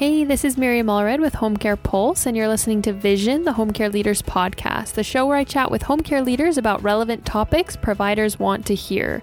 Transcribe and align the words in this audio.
Hey, 0.00 0.24
this 0.24 0.46
is 0.46 0.56
Miriam 0.56 0.86
Allred 0.86 1.20
with 1.20 1.34
Home 1.34 1.58
Care 1.58 1.76
Pulse, 1.76 2.24
and 2.24 2.34
you're 2.34 2.48
listening 2.48 2.80
to 2.80 2.92
Vision, 2.94 3.44
the 3.44 3.52
Home 3.52 3.70
Care 3.70 3.90
Leaders 3.90 4.22
podcast, 4.22 4.94
the 4.94 5.04
show 5.04 5.26
where 5.26 5.36
I 5.36 5.44
chat 5.44 5.70
with 5.70 5.82
home 5.82 6.00
care 6.00 6.22
leaders 6.22 6.56
about 6.56 6.82
relevant 6.82 7.26
topics 7.26 7.76
providers 7.76 8.38
want 8.38 8.64
to 8.64 8.74
hear. 8.74 9.22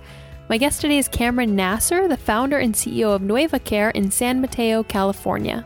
My 0.50 0.60
guest 0.60 0.82
today 0.82 1.00
is 1.00 1.08
Cameron 1.08 1.56
Nasser, 1.56 2.08
the 2.08 2.16
founder 2.16 2.60
and 2.60 2.76
CEO 2.76 3.16
of 3.16 3.24
Nueva 3.24 3.58
Care 3.58 3.90
in 3.90 4.12
San 4.12 4.40
Mateo, 4.40 4.84
California. 4.84 5.66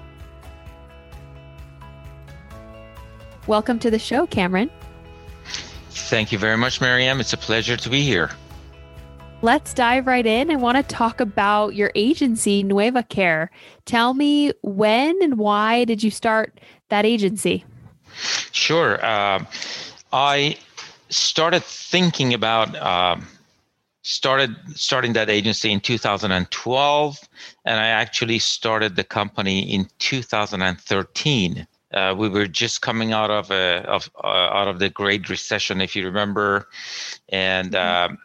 Welcome 3.48 3.80
to 3.80 3.92
the 3.92 4.00
show, 4.00 4.26
Cameron. 4.28 4.72
Thank 5.90 6.32
you 6.32 6.38
very 6.38 6.56
much, 6.56 6.80
Miriam. 6.80 7.20
It's 7.20 7.34
a 7.34 7.38
pleasure 7.38 7.76
to 7.76 7.90
be 7.90 8.02
here. 8.02 8.32
Let's 9.44 9.74
dive 9.74 10.06
right 10.06 10.26
in. 10.26 10.52
I 10.52 10.56
want 10.56 10.78
to 10.78 10.84
talk 10.84 11.20
about 11.20 11.74
your 11.74 11.92
agency, 11.96 12.62
Nueva 12.62 13.02
Care. 13.02 13.50
Tell 13.86 14.14
me 14.14 14.54
when 14.62 15.20
and 15.24 15.40
why 15.40 15.84
did 15.84 16.04
you 16.04 16.12
start 16.12 16.60
that 16.90 17.08
agency? 17.08 17.66
Sure. 18.52 19.04
Uh, 19.04 19.44
I 20.14 20.58
started 21.10 21.64
thinking 21.64 22.36
about 22.36 22.76
um, 22.76 23.28
started 24.04 24.56
starting 24.76 25.14
that 25.14 25.28
agency 25.32 25.72
in 25.72 25.80
2012, 25.80 27.20
and 27.66 27.80
I 27.80 27.88
actually 27.88 28.38
started 28.38 28.96
the 28.96 29.04
company 29.04 29.74
in 29.74 29.88
2013. 29.98 31.68
Uh, 31.92 32.16
we 32.16 32.30
were 32.30 32.48
just 32.48 32.82
coming 32.82 33.12
out 33.12 33.32
of 33.32 33.50
a, 33.50 33.84
of 33.88 34.08
uh, 34.24 34.28
out 34.28 34.68
of 34.68 34.78
the 34.78 34.92
Great 34.92 35.30
Recession, 35.30 35.82
if 35.82 35.96
you 35.96 36.06
remember, 36.06 36.68
and. 37.30 37.72
Mm-hmm. 37.72 38.16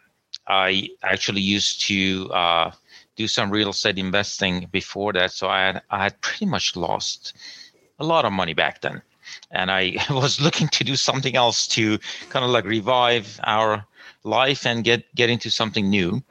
I 0.47 0.89
actually 1.03 1.41
used 1.41 1.81
to 1.87 2.31
uh, 2.31 2.71
do 3.15 3.27
some 3.27 3.49
real 3.49 3.69
estate 3.69 3.97
investing 3.97 4.67
before 4.71 5.13
that, 5.13 5.31
so 5.31 5.49
I 5.49 5.65
had 5.65 5.81
I 5.89 6.03
had 6.03 6.21
pretty 6.21 6.45
much 6.45 6.75
lost 6.75 7.33
a 7.99 8.05
lot 8.05 8.25
of 8.25 8.31
money 8.31 8.53
back 8.53 8.81
then, 8.81 9.01
and 9.51 9.69
I 9.71 9.97
was 10.09 10.39
looking 10.39 10.67
to 10.69 10.83
do 10.83 10.95
something 10.95 11.35
else 11.35 11.67
to 11.69 11.97
kind 12.29 12.45
of 12.45 12.51
like 12.51 12.65
revive 12.65 13.39
our 13.43 13.85
life 14.23 14.65
and 14.65 14.83
get 14.83 15.03
get 15.15 15.29
into 15.29 15.49
something 15.49 15.89
new. 15.89 16.23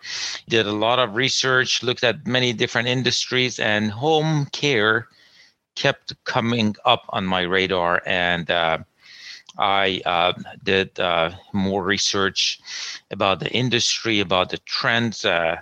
Did 0.48 0.66
a 0.66 0.72
lot 0.72 0.98
of 0.98 1.14
research, 1.14 1.82
looked 1.82 2.04
at 2.04 2.26
many 2.26 2.52
different 2.52 2.88
industries, 2.88 3.58
and 3.58 3.90
home 3.90 4.46
care 4.52 5.08
kept 5.74 6.14
coming 6.24 6.74
up 6.84 7.04
on 7.10 7.26
my 7.26 7.42
radar 7.42 8.02
and. 8.06 8.50
Uh, 8.50 8.78
I 9.58 10.02
uh, 10.04 10.32
did 10.62 10.98
uh, 11.00 11.30
more 11.52 11.82
research 11.82 12.60
about 13.10 13.40
the 13.40 13.50
industry, 13.50 14.20
about 14.20 14.50
the 14.50 14.58
trends, 14.58 15.24
uh, 15.24 15.60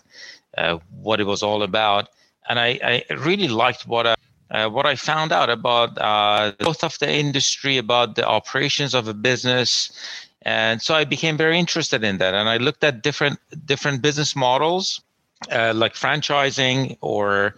uh 0.57 0.79
what 1.01 1.21
it 1.21 1.25
was 1.25 1.43
all 1.43 1.63
about, 1.63 2.09
and 2.49 2.59
I, 2.59 2.79
I 2.83 3.15
really 3.15 3.49
liked 3.49 3.87
what 3.87 4.07
I, 4.07 4.15
uh, 4.51 4.69
what 4.69 4.87
I 4.87 4.95
found 4.95 5.33
out 5.33 5.51
about 5.51 5.99
uh, 5.99 6.53
both 6.61 6.85
of 6.85 6.99
the 6.99 7.11
industry, 7.11 7.79
about 7.79 8.17
the 8.17 8.27
operations 8.27 8.95
of 8.95 9.09
a 9.09 9.15
business, 9.15 9.93
and 10.43 10.83
so 10.83 10.95
I 10.95 11.05
became 11.05 11.37
very 11.37 11.59
interested 11.59 12.05
in 12.05 12.19
that. 12.19 12.35
And 12.35 12.49
I 12.49 12.59
looked 12.59 12.85
at 12.85 13.03
different 13.03 13.39
different 13.67 14.03
business 14.03 14.37
models, 14.37 15.01
like 15.51 15.95
franchising 15.95 16.99
or 17.01 17.55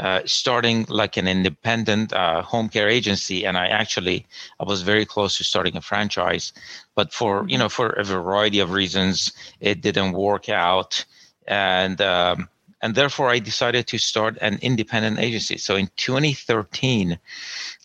uh, 0.00 0.22
starting 0.24 0.86
like 0.88 1.18
an 1.18 1.28
independent 1.28 2.12
uh, 2.12 2.40
home 2.40 2.68
care 2.68 2.88
agency. 2.88 3.44
And 3.44 3.56
i 3.58 3.66
actually 3.66 4.26
i 4.58 4.64
was 4.64 4.82
very 4.82 5.04
close 5.04 5.36
to 5.36 5.44
starting 5.44 5.76
a 5.76 5.80
franchise 5.80 6.52
but 6.94 7.12
for 7.12 7.44
you 7.48 7.58
know 7.58 7.68
for 7.68 7.90
a 7.90 8.04
variety 8.04 8.60
of 8.60 8.70
reasons 8.70 9.32
it 9.60 9.80
didn't 9.82 10.12
work 10.12 10.48
out. 10.48 11.04
And 11.46 12.00
um, 12.00 12.48
and 12.80 12.94
therefore 12.94 13.28
i 13.28 13.38
decided 13.38 13.86
to 13.88 13.98
start 13.98 14.38
an 14.40 14.58
independent 14.62 15.18
agency. 15.18 15.58
So 15.58 15.76
in 15.76 15.90
2013 15.96 17.18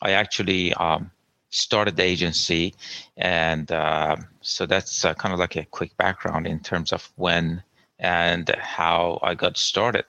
i 0.01 0.11
actually 0.11 0.73
um, 0.75 1.11
started 1.49 1.95
the 1.95 2.03
agency. 2.03 2.73
And 3.17 3.71
uh, 3.71 4.17
so 4.41 4.65
that's 4.65 5.05
uh, 5.05 5.13
kind 5.15 5.33
of 5.33 5.39
like 5.39 5.55
a 5.55 5.65
quick 5.65 5.95
background 5.97 6.47
in 6.47 6.59
terms 6.59 6.91
of 6.93 7.11
when 7.15 7.63
and 7.99 8.49
how 8.59 9.19
i 9.21 9.33
got 9.33 9.57
started. 9.57 10.05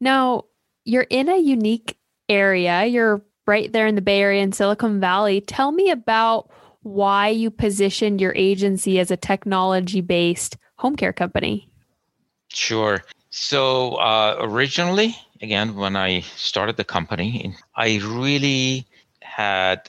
Now 0.00 0.44
you're 0.84 1.06
in 1.10 1.28
a 1.28 1.38
unique 1.38 1.96
area. 2.28 2.84
You're 2.86 3.22
right 3.46 3.72
there 3.72 3.86
in 3.86 3.94
the 3.94 4.00
Bay 4.02 4.20
Area 4.20 4.42
in 4.42 4.52
Silicon 4.52 5.00
Valley. 5.00 5.40
Tell 5.40 5.72
me 5.72 5.90
about 5.90 6.50
why 6.82 7.28
you 7.28 7.50
positioned 7.50 8.20
your 8.20 8.34
agency 8.34 8.98
as 8.98 9.10
a 9.10 9.16
technology 9.16 10.00
based 10.00 10.56
home 10.76 10.96
care 10.96 11.12
company. 11.12 11.68
Sure. 12.48 13.04
So, 13.30 13.94
uh, 13.94 14.36
originally, 14.40 15.16
again, 15.40 15.76
when 15.76 15.94
I 15.94 16.20
started 16.36 16.76
the 16.76 16.84
company, 16.84 17.54
I 17.76 18.00
really 18.02 18.86
had 19.20 19.88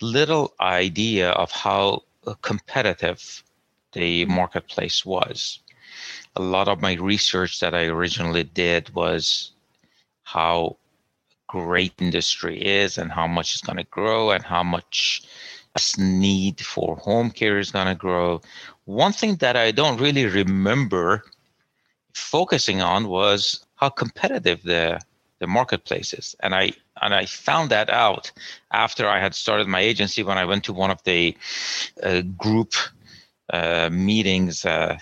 little 0.00 0.52
idea 0.60 1.30
of 1.30 1.50
how 1.50 2.02
competitive 2.42 3.42
the 3.92 4.24
marketplace 4.26 5.04
was. 5.04 5.60
A 6.36 6.42
lot 6.42 6.68
of 6.68 6.80
my 6.80 6.94
research 6.94 7.60
that 7.60 7.74
I 7.74 7.84
originally 7.86 8.42
did 8.42 8.92
was 8.94 9.53
how 10.24 10.76
great 11.46 11.92
industry 12.00 12.60
is 12.60 12.98
and 12.98 13.12
how 13.12 13.26
much 13.26 13.54
it's 13.54 13.62
going 13.62 13.76
to 13.76 13.84
grow 13.84 14.30
and 14.30 14.42
how 14.44 14.62
much 14.62 15.22
a 15.76 16.00
need 16.00 16.60
for 16.60 16.96
home 16.96 17.30
care 17.30 17.58
is 17.58 17.70
going 17.70 17.86
to 17.86 17.94
grow. 17.94 18.40
One 18.84 19.12
thing 19.12 19.36
that 19.36 19.56
I 19.56 19.70
don't 19.70 20.00
really 20.00 20.26
remember 20.26 21.24
focusing 22.14 22.80
on 22.80 23.08
was 23.08 23.64
how 23.76 23.88
competitive 23.88 24.62
the 24.62 25.00
the 25.40 25.46
marketplace 25.48 26.12
is, 26.12 26.36
and 26.40 26.54
I 26.54 26.72
and 27.02 27.12
I 27.12 27.26
found 27.26 27.70
that 27.70 27.90
out 27.90 28.30
after 28.70 29.08
I 29.08 29.18
had 29.18 29.34
started 29.34 29.66
my 29.66 29.80
agency 29.80 30.22
when 30.22 30.38
I 30.38 30.44
went 30.44 30.64
to 30.64 30.72
one 30.72 30.92
of 30.92 31.02
the 31.02 31.36
uh, 32.02 32.22
group 32.38 32.72
uh, 33.52 33.90
meetings 33.90 34.64
uh, 34.64 34.96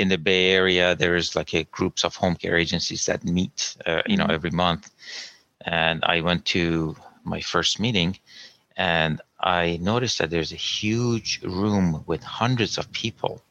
in 0.00 0.08
the 0.08 0.18
Bay 0.18 0.50
Area, 0.60 0.94
there 0.94 1.16
is 1.16 1.36
like 1.36 1.52
a 1.54 1.64
groups 1.64 2.04
of 2.04 2.16
home 2.16 2.36
care 2.42 2.56
agencies 2.56 3.06
that 3.06 3.24
meet, 3.24 3.76
uh, 3.86 4.02
you 4.06 4.16
know, 4.16 4.24
mm-hmm. 4.24 4.38
every 4.38 4.50
month. 4.50 4.90
And 5.66 6.02
I 6.04 6.22
went 6.22 6.42
to 6.56 6.96
my 7.24 7.40
first 7.40 7.78
meeting, 7.78 8.18
and 8.76 9.20
I 9.40 9.78
noticed 9.80 10.18
that 10.18 10.30
there's 10.30 10.52
a 10.52 10.64
huge 10.80 11.40
room 11.42 12.02
with 12.06 12.22
hundreds 12.22 12.78
of 12.78 12.90
people 12.92 13.42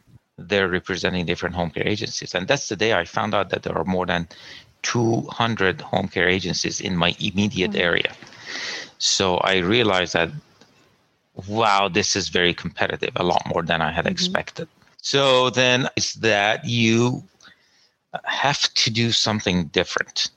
They're 0.50 0.70
representing 0.70 1.26
different 1.26 1.56
home 1.56 1.70
care 1.70 1.88
agencies. 1.88 2.34
And 2.36 2.48
that's 2.48 2.68
the 2.70 2.76
day 2.76 2.94
I 2.94 3.06
found 3.06 3.34
out 3.36 3.50
that 3.50 3.64
there 3.64 3.78
are 3.78 3.84
more 3.84 4.06
than 4.06 4.28
200 4.84 5.82
home 5.82 6.08
care 6.08 6.30
agencies 6.30 6.80
in 6.82 6.96
my 6.96 7.16
immediate 7.20 7.72
mm-hmm. 7.72 7.90
area. 7.90 8.12
So 8.98 9.38
I 9.38 9.58
realized 9.58 10.14
that, 10.14 10.30
wow, 11.48 11.90
this 11.90 12.16
is 12.16 12.30
very 12.30 12.54
competitive, 12.54 13.14
a 13.16 13.24
lot 13.24 13.44
more 13.54 13.64
than 13.64 13.82
I 13.82 13.92
had 13.92 14.06
mm-hmm. 14.06 14.14
expected. 14.14 14.68
So 15.02 15.50
then 15.50 15.90
it's 15.96 16.14
that 16.16 16.66
you 16.66 17.24
have 18.26 18.74
to 18.74 18.90
do 18.90 19.12
something 19.12 19.66
different. 19.68 20.30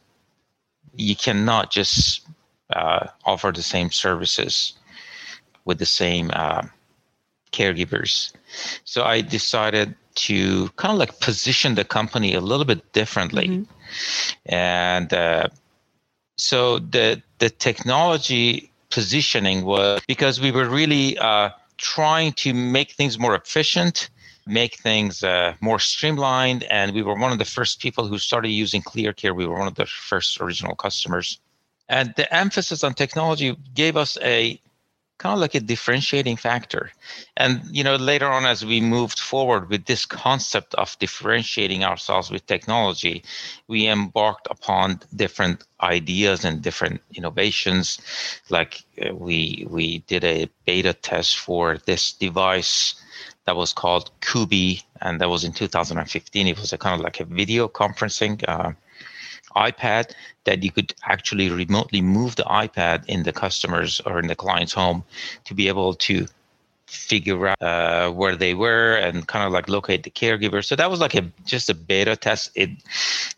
You 0.95 1.17
cannot 1.17 1.71
just 1.71 2.27
uh, 2.71 3.09
offer 3.25 3.53
the 3.53 3.63
same 3.63 3.91
services 3.91 4.75
with 5.65 5.79
the 5.79 5.87
same 5.87 6.31
uh, 6.35 6.63
caregivers. 7.53 8.33
So 8.85 9.05
I 9.05 9.21
decided 9.21 9.95
to 10.15 10.69
kind 10.71 10.93
of 10.93 10.99
like 10.99 11.21
position 11.21 11.75
the 11.75 11.85
company 11.85 12.35
a 12.35 12.41
little 12.41 12.65
bit 12.65 12.93
differently. 12.93 13.49
Mm-hmm. 13.49 14.55
And 14.55 15.13
uh, 15.13 15.49
so 16.37 16.79
the 16.79 17.23
the 17.39 17.51
technology 17.51 18.71
positioning 18.91 19.65
was 19.65 20.03
because 20.07 20.41
we 20.41 20.51
were 20.51 20.69
really 20.69 21.17
uh, 21.19 21.51
trying 21.83 22.33
to 22.33 22.55
make 22.55 22.93
things 22.93 23.19
more 23.19 23.35
efficient 23.35 24.09
make 24.47 24.77
things 24.77 25.23
uh, 25.23 25.55
more 25.61 25.79
streamlined. 25.79 26.65
And 26.65 26.93
we 26.95 27.03
were 27.03 27.15
one 27.15 27.33
of 27.33 27.39
the 27.39 27.45
first 27.45 27.81
people 27.81 28.07
who 28.07 28.19
started 28.19 28.49
using 28.49 28.83
ClearCare. 28.83 29.35
We 29.35 29.47
were 29.47 29.59
one 29.59 29.69
of 29.69 29.75
the 29.75 29.87
first 29.87 30.41
original 30.41 30.75
customers. 30.75 31.39
And 31.89 32.15
the 32.17 32.33
emphasis 32.35 32.85
on 32.85 32.95
technology 32.95 33.57
gave 33.75 33.97
us 33.97 34.17
a 34.23 34.61
kind 35.23 35.35
of 35.35 35.39
like 35.39 35.55
a 35.55 35.61
differentiating 35.61 36.37
factor. 36.37 36.91
And 37.37 37.63
you 37.71 37.85
know, 37.85 37.95
later 37.95 38.29
on 38.29 38.45
as 38.45 38.65
we 38.65 38.81
moved 38.81 39.21
forward 39.21 39.71
with 39.71 39.85
this 39.85 40.05
concept 40.05 40.75
of 40.75 40.99
differentiating 40.99 41.85
ourselves 41.85 42.29
with 42.29 42.45
technology, 42.47 43.23
we 43.69 43.87
embarked 43.87 44.49
upon 44.51 45.01
different 45.15 45.63
ideas 45.81 46.45
and 46.45 46.61
different 46.61 47.01
innovations. 47.15 48.01
Like 48.51 48.83
uh, 49.01 49.15
we 49.15 49.65
we 49.71 49.99
did 50.13 50.25
a 50.25 50.49
beta 50.67 50.93
test 50.93 51.39
for 51.39 51.79
this 51.87 52.13
device 52.13 52.97
that 53.45 53.55
was 53.57 53.73
called 53.73 54.11
Kubi, 54.21 54.83
and 55.01 55.21
that 55.21 55.31
was 55.31 55.45
in 55.45 55.53
2015. 55.53 56.49
It 56.49 56.59
was 56.59 56.73
a 56.73 56.79
kind 56.79 56.95
of 56.99 57.01
like 57.01 57.21
a 57.21 57.25
video 57.25 57.69
conferencing 57.69 58.43
uh, 58.49 58.73
iPad 59.57 60.13
that 60.45 60.63
you 60.63 60.71
could 60.71 60.95
actually 61.05 61.51
remotely 61.51 62.01
move 62.01 62.37
the 62.37 62.45
iPad 62.45 63.05
in 63.07 63.23
the 63.23 63.33
customer's 63.33 64.01
or 64.01 64.19
in 64.19 64.27
the 64.27 64.35
client's 64.35 64.73
home 64.73 65.05
to 65.45 65.55
be 65.55 65.69
able 65.69 65.95
to 65.95 66.27
figure 66.87 67.49
out 67.49 67.63
uh, 67.63 68.11
where 68.11 68.37
they 68.37 68.53
were 68.53 68.97
and 68.97 69.27
kind 69.27 69.47
of 69.47 69.53
like 69.53 69.69
locate 69.69 70.03
the 70.03 70.11
caregiver. 70.11 70.63
So 70.63 70.77
that 70.77 70.91
was 70.91 71.01
like 71.01 71.15
a 71.15 71.23
just 71.47 71.71
a 71.71 71.75
beta 71.75 72.17
test. 72.17 72.51
It 72.55 72.71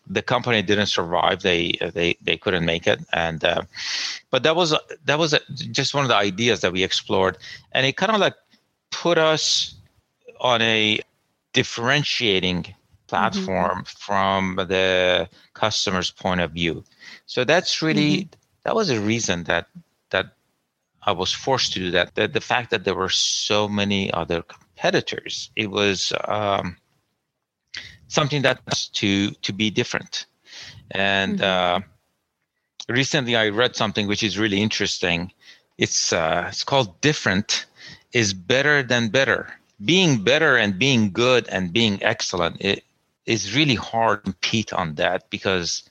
the 0.07 0.21
company 0.21 0.61
didn't 0.61 0.87
survive. 0.87 1.41
They 1.41 1.77
they 1.93 2.17
they 2.21 2.37
couldn't 2.37 2.65
make 2.65 2.85
it. 2.85 2.99
And 3.13 3.43
uh, 3.43 3.61
but 4.29 4.43
that 4.43 4.55
was 4.55 4.75
that 5.05 5.17
was 5.17 5.33
just 5.49 5.93
one 5.93 6.03
of 6.03 6.09
the 6.09 6.15
ideas 6.15 6.61
that 6.61 6.73
we 6.73 6.83
explored, 6.83 7.37
and 7.71 7.85
it 7.85 7.95
kind 7.95 8.11
of 8.11 8.19
like 8.19 8.35
put 8.91 9.17
us 9.17 9.75
on 10.41 10.61
a 10.61 10.99
differentiating 11.53 12.75
platform 13.07 13.83
mm-hmm. 13.83 13.97
from 13.97 14.55
the 14.55 15.29
customer's 15.53 16.11
point 16.11 16.41
of 16.41 16.51
view. 16.51 16.83
So 17.25 17.43
that's 17.43 17.81
really 17.81 18.17
mm-hmm. 18.17 18.39
that 18.63 18.75
was 18.75 18.89
a 18.89 18.99
reason 18.99 19.43
that 19.45 19.67
that 20.09 20.35
I 21.03 21.11
was 21.11 21.31
forced 21.31 21.73
to 21.73 21.79
do 21.79 21.91
that. 21.91 22.15
The, 22.15 22.27
the 22.27 22.41
fact 22.41 22.71
that 22.71 22.83
there 22.83 22.95
were 22.95 23.09
so 23.09 23.67
many 23.67 24.11
other 24.11 24.41
competitors, 24.41 25.51
it 25.55 25.69
was 25.69 26.11
um, 26.25 26.77
something 28.07 28.41
that 28.41 28.59
to 28.93 29.31
to 29.31 29.53
be 29.53 29.69
different. 29.69 30.25
And 30.91 31.39
mm-hmm. 31.39 31.83
uh, 31.83 32.93
recently, 32.93 33.35
I 33.35 33.49
read 33.49 33.75
something 33.75 34.07
which 34.07 34.23
is 34.23 34.37
really 34.37 34.61
interesting. 34.61 35.31
It's 35.77 36.13
uh, 36.13 36.45
it's 36.49 36.63
called 36.63 36.99
"Different 37.01 37.65
is 38.13 38.33
Better 38.33 38.83
Than 38.83 39.09
Better." 39.09 39.53
Being 39.83 40.23
better 40.23 40.55
and 40.55 40.79
being 40.79 41.11
good 41.11 41.49
and 41.49 41.73
being 41.73 42.01
excellent 42.01 42.61
it 42.61 42.85
is 43.25 43.55
really 43.55 43.75
hard 43.75 44.23
to 44.25 44.31
compete 44.31 44.73
on 44.73 44.95
that 44.95 45.29
because 45.29 45.89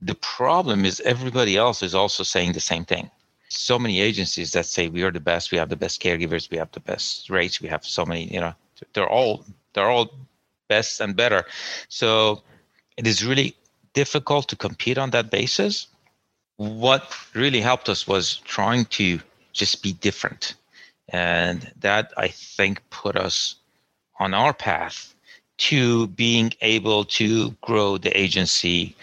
the 0.00 0.14
problem 0.16 0.84
is 0.84 1.00
everybody 1.00 1.56
else 1.56 1.82
is 1.82 1.94
also 1.94 2.22
saying 2.22 2.52
the 2.52 2.60
same 2.60 2.84
thing. 2.84 3.10
So 3.48 3.78
many 3.78 4.00
agencies 4.00 4.52
that 4.52 4.66
say 4.66 4.88
we 4.88 5.02
are 5.02 5.10
the 5.10 5.20
best 5.20 5.52
we 5.52 5.58
have 5.58 5.68
the 5.68 5.76
best 5.76 6.02
caregivers 6.02 6.50
we 6.50 6.56
have 6.58 6.72
the 6.72 6.80
best 6.80 7.28
rates 7.28 7.60
we 7.60 7.68
have 7.68 7.84
so 7.84 8.04
many 8.06 8.32
you 8.32 8.40
know 8.40 8.54
they're 8.94 9.08
all 9.08 9.44
they're 9.74 9.90
all 9.90 10.10
best 10.68 11.00
and 11.00 11.14
better. 11.14 11.44
So 11.88 12.42
it 12.96 13.06
is 13.06 13.24
really 13.24 13.54
difficult 13.92 14.48
to 14.48 14.56
compete 14.56 14.98
on 14.98 15.10
that 15.10 15.30
basis. 15.30 15.86
What 16.56 17.14
really 17.34 17.60
helped 17.60 17.88
us 17.88 18.06
was 18.06 18.38
trying 18.38 18.86
to 18.86 19.20
just 19.52 19.82
be 19.82 19.92
different. 19.92 20.54
And 21.08 21.70
that 21.80 22.12
i 22.16 22.28
think 22.28 22.80
put 22.90 23.16
us 23.16 23.56
on 24.18 24.32
our 24.32 24.54
path 24.54 25.11
to 25.62 26.08
being 26.08 26.52
able 26.60 27.04
to 27.04 27.52
grow 27.60 27.96
the 27.96 28.10
agency 28.18 28.96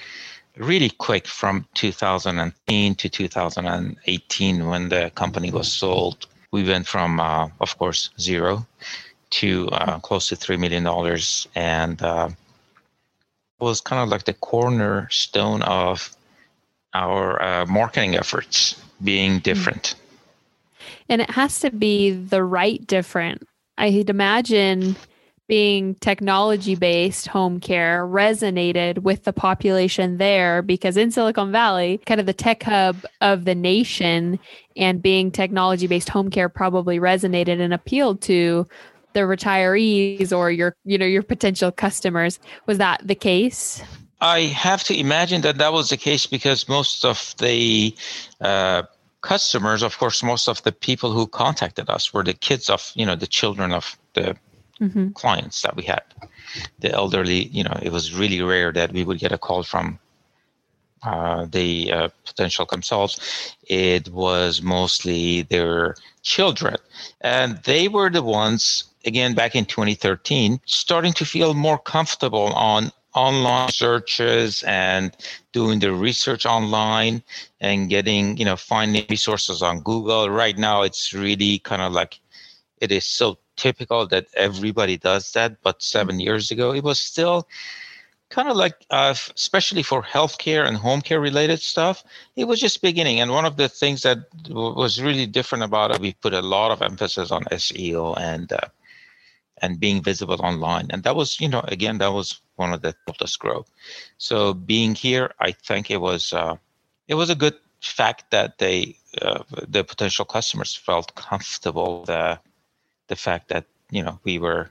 really 0.58 0.90
quick 0.90 1.26
from 1.26 1.66
2010 1.76 2.96
to 2.96 3.08
2018 3.08 4.68
when 4.68 4.90
the 4.90 5.10
company 5.16 5.52
was 5.52 5.72
sold. 5.72 6.28
We 6.52 6.66
went 6.66 6.86
from, 6.86 7.22
uh, 7.22 7.48
of 7.62 7.78
course, 7.78 8.10
zero 8.20 8.68
to 9.30 9.70
uh, 9.70 10.00
close 10.00 10.28
to 10.28 10.36
$3 10.36 10.60
million. 10.60 10.86
And 11.56 12.02
uh, 12.02 12.30
was 13.60 13.80
kind 13.80 14.04
of 14.04 14.10
like 14.10 14.26
the 14.26 14.34
cornerstone 14.34 15.62
of 15.62 16.14
our 16.94 17.42
uh, 17.42 17.66
marketing 17.68 18.18
efforts 18.18 18.82
being 19.02 19.36
hmm. 19.36 19.40
different. 19.40 19.96
And 21.08 21.22
it 21.22 21.30
has 21.30 21.62
to 21.62 21.72
be 21.72 22.12
the 22.12 22.44
right 22.44 22.86
different. 22.86 23.48
I'd 23.78 24.10
imagine 24.10 24.98
being 25.50 25.96
technology 25.96 26.76
based 26.76 27.28
home 27.28 27.60
care 27.60 28.06
resonated 28.06 29.00
with 29.00 29.24
the 29.24 29.34
population 29.34 30.18
there 30.18 30.62
because 30.62 30.96
in 30.96 31.10
Silicon 31.10 31.52
Valley, 31.52 32.00
kind 32.06 32.20
of 32.20 32.28
the 32.28 32.34
tech 32.34 32.62
hub 32.62 33.04
of 33.20 33.46
the 33.46 33.56
nation, 33.56 34.40
and 34.78 35.02
being 35.02 35.32
technology 35.32 35.88
based 35.88 36.08
home 36.08 36.30
care 36.30 36.50
probably 36.50 37.00
resonated 37.00 37.60
and 37.60 37.74
appealed 37.74 38.22
to 38.22 38.68
the 39.14 39.22
retirees 39.22 40.32
or 40.32 40.52
your 40.52 40.76
you 40.86 41.00
know 41.00 41.06
your 41.06 41.24
potential 41.24 41.72
customers. 41.72 42.40
Was 42.68 42.78
that 42.78 43.02
the 43.06 43.16
case? 43.16 43.82
I 44.22 44.42
have 44.42 44.84
to 44.84 44.98
imagine 44.98 45.42
that 45.42 45.58
that 45.58 45.74
was 45.74 45.90
the 45.90 45.98
case 45.98 46.28
because 46.28 46.70
most 46.70 47.04
of 47.04 47.34
the 47.40 47.96
uh, 48.40 48.84
customers 49.22 49.82
of 49.82 49.98
course 49.98 50.22
most 50.22 50.48
of 50.48 50.62
the 50.62 50.72
people 50.72 51.12
who 51.12 51.26
contacted 51.26 51.90
us 51.90 52.14
were 52.14 52.24
the 52.24 52.36
kids 52.36 52.70
of 52.70 52.92
you 52.94 53.06
know 53.06 53.16
the 53.16 53.28
children 53.28 53.72
of 53.72 53.98
the 54.14 54.38
mm-hmm. 54.82 55.10
clients 55.10 55.62
that 55.62 55.76
we 55.76 55.84
had. 55.84 56.04
The 56.80 56.92
elderly, 56.92 57.46
you 57.48 57.64
know, 57.64 57.78
it 57.82 57.92
was 57.92 58.14
really 58.14 58.42
rare 58.42 58.72
that 58.72 58.92
we 58.92 59.04
would 59.04 59.20
get 59.20 59.32
a 59.32 59.38
call 59.38 59.64
from 59.64 60.00
uh, 61.04 61.46
the 61.46 61.92
uh, 61.92 62.10
potential 62.26 62.66
consults. 62.66 63.56
It 63.68 64.10
was 64.10 64.62
mostly 64.62 65.44
their 65.44 65.96
children. 66.24 66.76
And 67.22 67.58
they 67.64 67.88
were 67.88 68.10
the 68.10 68.24
ones, 68.24 68.86
again, 69.06 69.34
back 69.34 69.56
in 69.56 69.66
2013, 69.66 70.60
starting 70.66 71.14
to 71.14 71.26
feel 71.26 71.54
more 71.54 71.78
comfortable 71.78 72.54
on 72.54 72.92
online 73.16 73.72
searches 73.72 74.64
and 74.64 75.16
doing 75.52 75.80
the 75.80 75.92
research 75.92 76.46
online 76.46 77.24
and 77.60 77.90
getting 77.90 78.38
you 78.38 78.46
know 78.46 78.56
finding 78.56 79.04
resources 79.10 79.64
on 79.64 79.82
google 79.82 80.30
right 80.30 80.60
now 80.60 80.84
it's 80.84 81.12
really 81.12 81.58
kind 81.58 81.82
of 81.82 81.92
like 81.92 82.20
it 82.82 82.92
is 82.92 83.06
so 83.06 83.36
typical 83.60 84.08
that 84.08 84.28
everybody 84.36 84.98
does 84.98 85.32
that, 85.34 85.62
but 85.62 85.84
seven 85.84 86.16
mm-hmm. 86.16 86.28
years 86.28 86.52
ago, 86.52 86.74
it 86.74 86.84
was 86.84 87.00
still 87.00 87.48
kind 88.30 88.48
of 88.48 88.56
like, 88.56 88.76
uh, 88.90 89.14
especially 89.36 89.84
for 89.84 90.02
healthcare 90.04 90.66
and 90.68 90.78
home 90.78 91.02
care 91.02 91.20
related 91.20 91.60
stuff, 91.60 92.04
it 92.36 92.46
was 92.46 92.60
just 92.60 92.82
beginning. 92.82 93.20
And 93.20 93.32
one 93.32 93.46
of 93.46 93.58
the 93.58 93.68
things 93.68 94.04
that 94.04 94.20
was 94.50 95.02
really 95.02 95.26
different 95.26 95.64
about 95.64 95.92
it, 95.92 96.00
we 96.00 96.14
put 96.14 96.34
a 96.34 96.42
lot 96.42 96.72
of 96.72 96.82
emphasis 96.82 97.32
on 97.32 97.44
SEO 97.46 98.18
and 98.20 98.52
uh, 98.54 98.68
and 99.62 99.80
being 99.80 100.02
visible 100.02 100.40
online. 100.42 100.88
And 100.90 101.04
that 101.04 101.16
was, 101.18 101.42
you 101.42 101.50
know, 101.50 101.62
again, 101.68 101.98
that 101.98 102.14
was 102.14 102.40
one 102.56 102.72
of 102.72 102.82
the 102.82 102.96
helped 103.06 103.22
us 103.22 103.36
grow. 103.36 103.66
So 104.18 104.54
being 104.54 104.96
here, 104.96 105.34
I 105.40 105.52
think 105.52 105.92
it 105.92 106.00
was 106.00 106.34
uh, 106.34 106.56
it 107.08 107.16
was 107.16 107.30
a 107.30 107.36
good 107.36 107.56
fact 107.82 108.32
that 108.32 108.58
they 108.60 108.96
uh, 109.22 109.44
the 109.68 109.84
potential 109.84 110.26
customers 110.26 110.76
felt 110.76 111.16
comfortable 111.16 112.06
the 113.10 113.16
fact 113.16 113.50
that 113.50 113.66
you 113.92 114.02
know 114.02 114.20
we 114.24 114.40
were 114.40 114.70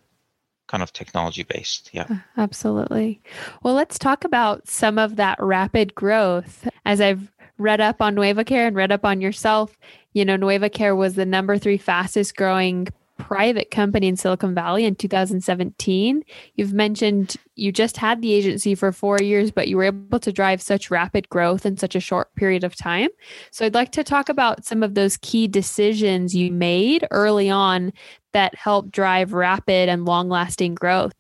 kind 0.69 0.83
of 0.83 0.93
technology 0.93 1.43
based. 1.43 1.91
Yeah. 1.93 2.07
Uh, 2.09 2.17
absolutely. 2.37 3.21
Well, 3.63 3.75
let's 3.75 3.99
talk 3.99 4.25
about 4.25 4.69
some 4.69 4.99
of 4.99 5.17
that 5.17 5.39
rapid 5.41 5.95
growth. 5.95 6.69
As 6.85 7.01
I've 7.01 7.33
read 7.57 7.81
up 7.81 8.01
on 8.01 8.15
NuevaCare 8.15 8.67
and 8.69 8.77
read 8.77 8.93
up 8.93 9.05
on 9.05 9.21
yourself, 9.21 9.77
you 10.13 10.25
know, 10.25 10.37
NuevaCare 10.37 10.97
was 10.97 11.15
the 11.15 11.27
number 11.27 11.59
three 11.59 11.79
fastest 11.79 12.37
growing 12.37 12.89
private 13.19 13.71
company 13.71 14.07
in 14.07 14.17
Silicon 14.17 14.55
Valley 14.55 14.85
in 14.85 14.95
2017. 14.95 16.23
You've 16.55 16.73
mentioned 16.73 17.37
you 17.57 17.73
just 17.73 17.97
had 17.97 18.23
the 18.23 18.33
agency 18.33 18.75
for 18.75 18.93
four 18.93 19.19
years, 19.21 19.51
but 19.51 19.69
you 19.69 19.77
were 19.77 19.85
able 19.85 20.21
to 20.21 20.33
drive 20.33 20.63
such 20.63 20.91
rapid 20.91 21.29
growth 21.29 21.67
in 21.67 21.77
such 21.77 21.97
a 21.97 22.01
short 22.01 22.35
period 22.37 22.63
of 22.63 22.77
time. 22.77 23.11
So 23.51 23.67
I'd 23.67 23.75
like 23.75 23.91
to 23.93 24.05
talk 24.05 24.29
about 24.29 24.65
some 24.65 24.83
of 24.83 24.95
those 24.95 25.17
key 25.17 25.49
decisions 25.49 26.35
you 26.35 26.53
made 26.53 27.07
early 27.11 27.51
on 27.51 27.93
that 28.39 28.55
help 28.55 28.93
drive 28.93 29.33
rapid 29.33 29.89
and 29.89 30.05
long 30.05 30.29
lasting 30.29 30.75
growth. 30.77 31.13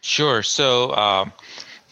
Sure. 0.00 0.42
So, 0.42 0.90
uh, 0.90 1.24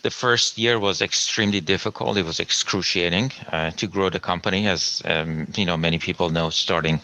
the 0.02 0.10
first 0.10 0.58
year 0.58 0.80
was 0.80 1.00
extremely 1.00 1.60
difficult. 1.60 2.18
It 2.18 2.24
was 2.24 2.40
excruciating 2.40 3.30
uh, 3.52 3.70
to 3.70 3.86
grow 3.86 4.10
the 4.10 4.18
company, 4.18 4.66
as 4.66 5.00
um, 5.04 5.46
you 5.54 5.64
know, 5.64 5.76
many 5.76 5.98
people 5.98 6.30
know. 6.30 6.50
Starting 6.50 7.00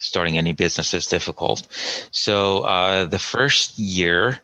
starting 0.00 0.36
any 0.36 0.52
business 0.52 0.94
is 0.94 1.06
difficult. 1.06 1.66
So 2.10 2.60
uh, 2.60 3.04
the 3.04 3.18
first 3.18 3.78
year, 3.78 4.40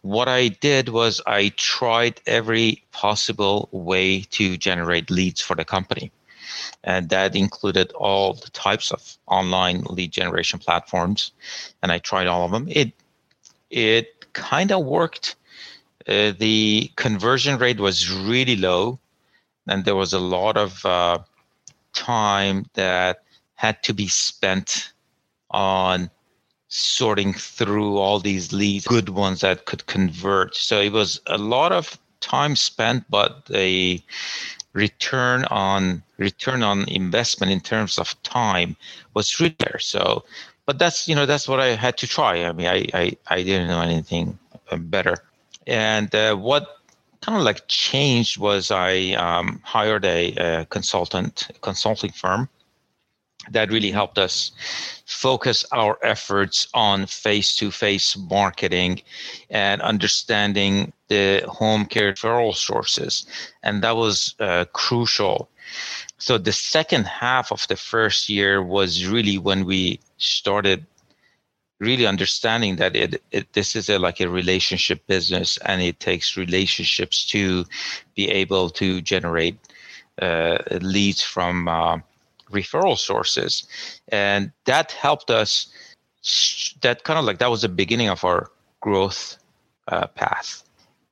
what 0.00 0.28
I 0.28 0.48
did 0.48 0.88
was 0.88 1.20
I 1.26 1.52
tried 1.56 2.20
every 2.26 2.82
possible 2.92 3.68
way 3.72 4.22
to 4.36 4.56
generate 4.56 5.10
leads 5.10 5.40
for 5.42 5.54
the 5.56 5.64
company. 5.64 6.10
And 6.84 7.08
that 7.10 7.36
included 7.36 7.92
all 7.92 8.34
the 8.34 8.50
types 8.50 8.90
of 8.90 9.16
online 9.26 9.82
lead 9.82 10.12
generation 10.12 10.58
platforms. 10.58 11.32
And 11.82 11.92
I 11.92 11.98
tried 11.98 12.26
all 12.26 12.44
of 12.44 12.52
them. 12.52 12.66
It 12.70 12.92
it 13.70 14.32
kind 14.32 14.72
of 14.72 14.84
worked. 14.84 15.36
Uh, 16.08 16.32
the 16.38 16.90
conversion 16.96 17.58
rate 17.58 17.78
was 17.78 18.10
really 18.10 18.56
low, 18.56 18.98
and 19.68 19.84
there 19.84 19.94
was 19.94 20.12
a 20.12 20.18
lot 20.18 20.56
of 20.56 20.84
uh, 20.84 21.18
time 21.92 22.66
that 22.74 23.22
had 23.54 23.82
to 23.82 23.92
be 23.92 24.08
spent 24.08 24.92
on 25.50 26.10
sorting 26.68 27.34
through 27.34 27.98
all 27.98 28.20
these 28.20 28.52
leads, 28.52 28.86
good 28.86 29.08
ones 29.10 29.40
that 29.40 29.66
could 29.66 29.84
convert. 29.86 30.54
So 30.56 30.80
it 30.80 30.92
was 30.92 31.20
a 31.26 31.36
lot 31.36 31.72
of 31.72 31.98
time 32.20 32.56
spent, 32.56 33.04
but 33.10 33.46
the 33.46 34.02
return 34.72 35.44
on 35.46 36.02
return 36.18 36.62
on 36.62 36.88
investment 36.88 37.52
in 37.52 37.60
terms 37.60 37.98
of 37.98 38.20
time 38.22 38.76
was 39.14 39.40
really 39.40 39.56
there. 39.58 39.78
So, 39.78 40.24
but 40.66 40.78
that's 40.78 41.08
you 41.08 41.14
know 41.14 41.26
that's 41.26 41.48
what 41.48 41.60
I 41.60 41.74
had 41.76 41.96
to 41.98 42.06
try. 42.06 42.44
I 42.44 42.52
mean, 42.52 42.66
I 42.66 42.86
I, 42.94 43.16
I 43.28 43.42
didn't 43.42 43.68
know 43.68 43.80
anything 43.80 44.38
better. 44.78 45.16
And 45.66 46.14
uh, 46.14 46.36
what 46.36 46.80
kind 47.20 47.38
of 47.38 47.44
like 47.44 47.66
changed 47.68 48.38
was 48.38 48.70
I 48.70 49.12
um, 49.12 49.60
hired 49.62 50.04
a, 50.04 50.34
a 50.34 50.66
consultant 50.66 51.48
consulting 51.60 52.12
firm 52.12 52.48
that 53.50 53.70
really 53.70 53.90
helped 53.90 54.18
us 54.18 54.52
focus 55.06 55.64
our 55.72 55.98
efforts 56.02 56.68
on 56.74 57.06
face 57.06 57.56
to 57.56 57.70
face 57.70 58.16
marketing 58.16 59.02
and 59.50 59.82
understanding 59.82 60.92
the 61.10 61.44
home 61.46 61.84
care 61.84 62.12
referral 62.12 62.54
sources, 62.54 63.26
and 63.62 63.82
that 63.82 63.96
was 63.96 64.34
uh, 64.38 64.64
crucial. 64.72 65.50
So 66.18 66.38
the 66.38 66.52
second 66.52 67.04
half 67.06 67.52
of 67.52 67.66
the 67.68 67.76
first 67.76 68.28
year 68.28 68.62
was 68.62 69.06
really 69.06 69.36
when 69.36 69.66
we 69.66 70.00
started 70.16 70.86
really 71.80 72.06
understanding 72.06 72.76
that 72.76 72.94
it, 72.94 73.22
it 73.32 73.52
this 73.54 73.74
is 73.74 73.88
a 73.88 73.98
like 73.98 74.20
a 74.20 74.28
relationship 74.28 75.06
business 75.06 75.58
and 75.64 75.82
it 75.82 75.98
takes 75.98 76.36
relationships 76.36 77.26
to 77.26 77.64
be 78.14 78.28
able 78.28 78.68
to 78.70 79.00
generate 79.00 79.58
uh, 80.20 80.58
leads 80.82 81.22
from 81.22 81.66
uh, 81.68 81.96
referral 82.50 82.98
sources 82.98 83.66
and 84.08 84.52
that 84.66 84.92
helped 84.92 85.30
us 85.30 85.72
that 86.82 87.02
kind 87.04 87.18
of 87.18 87.24
like 87.24 87.38
that 87.38 87.50
was 87.50 87.62
the 87.62 87.68
beginning 87.68 88.10
of 88.10 88.22
our 88.24 88.50
growth 88.80 89.38
uh, 89.88 90.06
path 90.08 90.62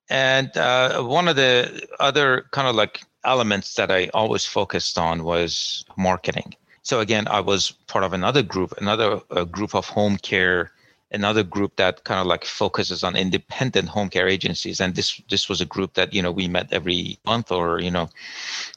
and 0.08 0.56
uh, 0.56 1.02
one 1.02 1.28
of 1.28 1.36
the 1.36 1.86
other 2.00 2.46
kind 2.50 2.68
of 2.68 2.74
like 2.74 3.02
elements 3.24 3.74
that 3.74 3.90
i 3.90 4.08
always 4.14 4.44
focused 4.44 4.96
on 4.98 5.24
was 5.24 5.84
marketing. 5.96 6.54
So 6.82 7.00
again 7.00 7.28
i 7.28 7.40
was 7.40 7.72
part 7.86 8.04
of 8.04 8.12
another 8.12 8.42
group 8.42 8.72
another 8.78 9.20
uh, 9.30 9.44
group 9.44 9.74
of 9.74 9.86
home 9.86 10.16
care 10.16 10.72
another 11.10 11.42
group 11.42 11.76
that 11.76 12.04
kind 12.04 12.20
of 12.20 12.26
like 12.26 12.44
focuses 12.44 13.02
on 13.02 13.16
independent 13.16 13.88
home 13.88 14.08
care 14.08 14.28
agencies. 14.28 14.80
And 14.80 14.94
this 14.94 15.20
this 15.28 15.48
was 15.48 15.60
a 15.60 15.66
group 15.66 15.94
that 15.94 16.12
you 16.12 16.22
know 16.22 16.30
we 16.30 16.48
met 16.48 16.72
every 16.72 17.18
month 17.24 17.50
or 17.50 17.80
you 17.80 17.90
know 17.90 18.08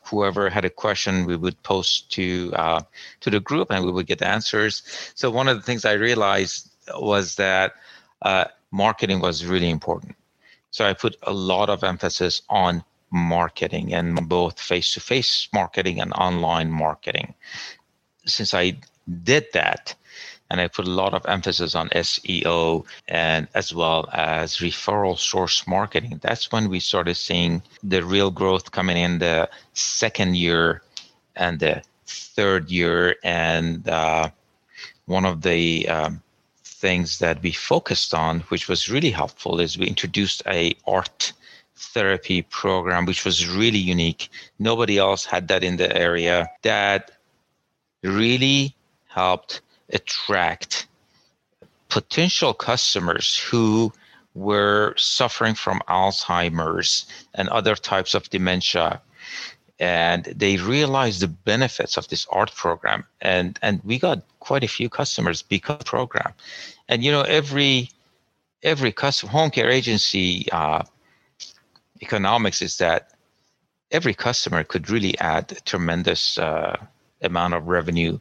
whoever 0.03 0.49
had 0.49 0.65
a 0.65 0.69
question 0.69 1.25
we 1.25 1.35
would 1.35 1.61
post 1.63 2.11
to 2.11 2.51
uh, 2.55 2.81
to 3.21 3.29
the 3.29 3.39
group 3.39 3.71
and 3.71 3.85
we 3.85 3.91
would 3.91 4.07
get 4.07 4.21
answers. 4.21 4.83
So 5.15 5.29
one 5.29 5.47
of 5.47 5.57
the 5.57 5.63
things 5.63 5.85
i 5.85 5.93
realized 5.93 6.69
was 6.95 7.35
that 7.35 7.73
uh, 8.21 8.45
marketing 8.71 9.19
was 9.19 9.45
really 9.45 9.69
important 9.69 10.15
so 10.71 10.85
i 10.85 10.93
put 10.93 11.15
a 11.23 11.33
lot 11.33 11.69
of 11.69 11.83
emphasis 11.83 12.41
on 12.49 12.83
marketing 13.11 13.93
and 13.93 14.27
both 14.27 14.59
face-to-face 14.59 15.49
marketing 15.53 15.99
and 16.01 16.11
online 16.13 16.71
marketing 16.71 17.33
since 18.25 18.53
i 18.53 18.73
did 19.23 19.45
that 19.53 19.95
and 20.51 20.59
I 20.59 20.67
put 20.67 20.85
a 20.85 20.91
lot 20.91 21.13
of 21.13 21.25
emphasis 21.29 21.75
on 21.75 21.87
SEO 21.89 22.85
and 23.07 23.47
as 23.55 23.73
well 23.73 24.09
as 24.11 24.57
referral 24.57 25.17
source 25.17 25.65
marketing. 25.65 26.19
That's 26.21 26.51
when 26.51 26.67
we 26.67 26.81
started 26.81 27.15
seeing 27.15 27.63
the 27.83 28.03
real 28.03 28.31
growth 28.31 28.71
coming 28.71 28.97
in 28.97 29.19
the 29.19 29.49
second 29.75 30.35
year 30.35 30.81
and 31.37 31.61
the 31.61 31.81
third 32.05 32.69
year. 32.69 33.15
And 33.23 33.87
uh, 33.87 34.31
one 35.05 35.23
of 35.23 35.41
the 35.41 35.87
um, 35.87 36.21
things 36.81 37.19
that 37.19 37.41
we 37.43 37.51
focused 37.51 38.13
on, 38.13 38.41
which 38.49 38.67
was 38.67 38.89
really 38.89 39.11
helpful, 39.11 39.59
is 39.61 39.77
we 39.77 39.87
introduced 39.87 40.41
a 40.47 40.75
art 40.87 41.31
therapy 41.75 42.41
program, 42.41 43.05
which 43.05 43.23
was 43.23 43.47
really 43.47 43.83
unique. 43.95 44.29
Nobody 44.59 44.97
else 44.97 45.25
had 45.25 45.47
that 45.47 45.63
in 45.63 45.77
the 45.77 45.95
area. 45.95 46.49
That 46.63 47.11
really 48.03 48.75
helped 49.07 49.61
attract 49.93 50.87
potential 51.89 52.53
customers 52.53 53.37
who 53.37 53.91
were 54.33 54.95
suffering 54.97 55.55
from 55.55 55.81
Alzheimer's 55.87 57.05
and 57.33 57.49
other 57.49 57.75
types 57.75 58.13
of 58.13 58.29
dementia. 58.29 59.01
And 59.81 60.25
they 60.25 60.57
realized 60.57 61.21
the 61.21 61.27
benefits 61.27 61.97
of 61.97 62.07
this 62.07 62.27
art 62.31 62.53
program. 62.55 63.03
And, 63.19 63.57
and 63.63 63.81
we 63.83 63.97
got 63.97 64.21
quite 64.39 64.63
a 64.63 64.67
few 64.67 64.89
customers 64.89 65.41
because 65.41 65.83
program. 65.83 66.33
And, 66.87 67.03
you 67.03 67.11
know, 67.11 67.23
every, 67.23 67.89
every 68.61 68.91
customer, 68.91 69.31
home 69.31 69.49
care 69.49 69.71
agency 69.71 70.47
uh, 70.51 70.83
economics 71.99 72.61
is 72.61 72.77
that 72.77 73.15
every 73.89 74.13
customer 74.13 74.63
could 74.63 74.87
really 74.91 75.17
add 75.17 75.51
a 75.51 75.61
tremendous 75.61 76.37
uh, 76.37 76.77
amount 77.23 77.55
of 77.55 77.67
revenue 77.67 78.19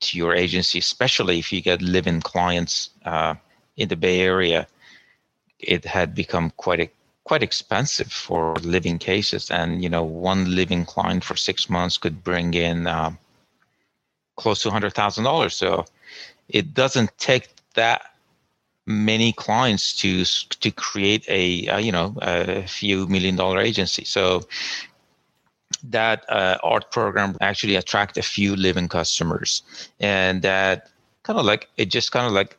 to 0.00 0.18
your 0.18 0.34
agency, 0.34 0.78
especially 0.78 1.38
if 1.38 1.54
you 1.54 1.62
get 1.62 1.80
live-in 1.80 2.20
clients 2.20 2.90
uh, 3.06 3.34
in 3.78 3.88
the 3.88 3.96
Bay 3.96 4.20
Area. 4.20 4.66
It 5.58 5.86
had 5.86 6.14
become 6.14 6.50
quite 6.58 6.80
a, 6.80 6.90
quite 7.24 7.42
expensive 7.42 8.12
for 8.12 8.54
living 8.56 8.98
cases, 8.98 9.50
and 9.50 9.82
you 9.82 9.88
know, 9.88 10.04
one 10.04 10.54
living 10.54 10.84
client 10.84 11.24
for 11.24 11.36
six 11.36 11.68
months 11.68 11.98
could 11.98 12.22
bring 12.22 12.54
in 12.54 12.86
uh, 12.86 13.12
close 14.36 14.62
to 14.62 14.70
hundred 14.70 14.94
thousand 14.94 15.24
dollars. 15.24 15.56
So 15.56 15.84
it 16.48 16.74
doesn't 16.74 17.16
take 17.18 17.48
that 17.74 18.02
many 18.86 19.32
clients 19.32 19.96
to 19.96 20.24
to 20.24 20.70
create 20.70 21.24
a 21.28 21.66
uh, 21.68 21.78
you 21.78 21.92
know 21.92 22.14
a 22.22 22.66
few 22.66 23.06
million 23.08 23.36
dollar 23.36 23.60
agency. 23.60 24.04
So 24.04 24.42
that 25.82 26.24
uh, 26.30 26.58
art 26.62 26.90
program 26.90 27.36
actually 27.40 27.76
attract 27.76 28.16
a 28.16 28.22
few 28.22 28.56
living 28.56 28.88
customers 28.88 29.62
and 30.00 30.40
that 30.42 30.88
kind 31.24 31.38
of 31.38 31.44
like 31.44 31.68
it 31.76 31.86
just 31.86 32.12
kind 32.12 32.26
of 32.26 32.32
like 32.32 32.56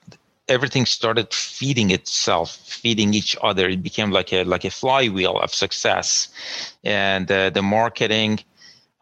everything 0.47 0.85
started 0.85 1.33
feeding 1.33 1.91
itself 1.91 2.55
feeding 2.55 3.13
each 3.13 3.35
other. 3.41 3.67
It 3.67 3.81
became 3.81 4.11
like 4.11 4.31
a 4.31 4.43
like 4.43 4.65
a 4.65 4.71
flywheel 4.71 5.39
of 5.39 5.53
success. 5.53 6.27
And 6.83 7.31
uh, 7.31 7.49
the 7.49 7.61
marketing 7.61 8.39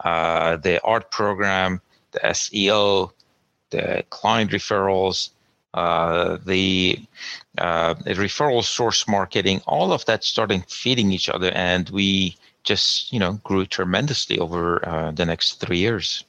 uh, 0.00 0.56
the 0.56 0.80
art 0.82 1.10
program 1.10 1.80
the 2.12 2.20
seo 2.20 3.10
the 3.70 4.04
client 4.10 4.50
referrals 4.50 5.30
uh, 5.74 6.38
the, 6.46 6.96
uh, 7.58 7.94
the 7.94 8.14
referral 8.14 8.62
source 8.62 9.08
marketing 9.08 9.60
all 9.66 9.92
of 9.92 10.04
that 10.04 10.22
started 10.22 10.64
feeding 10.70 11.10
each 11.10 11.28
other. 11.28 11.50
And 11.50 11.90
we 11.90 12.36
just 12.62 13.12
you 13.12 13.18
know 13.18 13.34
grew 13.44 13.66
tremendously 13.66 14.38
over 14.38 14.86
uh, 14.88 15.10
the 15.10 15.26
next 15.26 15.60
three 15.60 15.78
years 15.78 16.24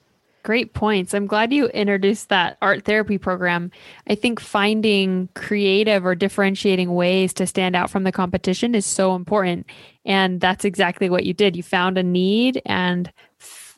great 0.46 0.74
points. 0.74 1.14
I'm 1.14 1.26
glad 1.26 1.52
you 1.52 1.66
introduced 1.70 2.30
that 2.30 2.58
art 2.62 2.86
therapy 2.86 3.18
program. 3.18 3.72
I 4.08 4.14
think 4.16 4.40
finding 4.40 5.28
creative 5.34 6.06
or 6.06 6.14
differentiating 6.14 6.94
ways 6.94 7.34
to 7.34 7.48
stand 7.48 7.76
out 7.76 7.90
from 7.90 8.04
the 8.04 8.12
competition 8.12 8.76
is 8.76 8.86
so 8.86 9.16
important 9.16 9.66
and 10.06 10.40
that's 10.40 10.64
exactly 10.64 11.10
what 11.10 11.26
you 11.26 11.34
did. 11.34 11.56
You 11.56 11.64
found 11.64 11.98
a 11.98 12.04
need 12.04 12.62
and 12.66 13.12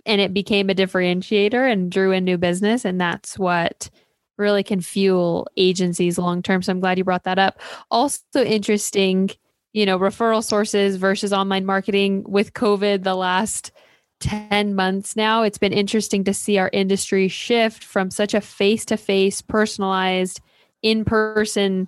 and 0.05 0.21
it 0.21 0.33
became 0.33 0.69
a 0.69 0.75
differentiator 0.75 1.71
and 1.71 1.91
drew 1.91 2.11
in 2.11 2.25
new 2.25 2.37
business 2.37 2.85
and 2.85 2.99
that's 2.99 3.39
what 3.39 3.89
really 4.37 4.63
can 4.63 4.81
fuel 4.81 5.47
agencies 5.57 6.19
long 6.19 6.43
term 6.43 6.61
so 6.61 6.71
i'm 6.71 6.79
glad 6.79 6.97
you 6.97 7.03
brought 7.03 7.23
that 7.23 7.39
up. 7.39 7.59
Also 7.89 8.21
interesting 8.35 9.29
you 9.73 9.85
know, 9.85 9.99
referral 9.99 10.43
sources 10.43 10.95
versus 10.95 11.31
online 11.31 11.63
marketing. 11.63 12.23
With 12.27 12.53
COVID 12.53 13.03
the 13.03 13.13
last 13.13 13.71
10 14.19 14.75
months 14.75 15.15
now. 15.15 15.43
It's 15.43 15.57
been 15.57 15.73
interesting 15.73 16.23
to 16.25 16.33
see 16.33 16.57
our 16.57 16.69
industry 16.73 17.27
shift 17.27 17.83
from 17.83 18.11
such 18.11 18.33
a 18.33 18.41
face 18.41 18.85
to 18.85 18.97
face, 18.97 19.41
personalized, 19.41 20.41
in 20.81 21.05
person 21.05 21.87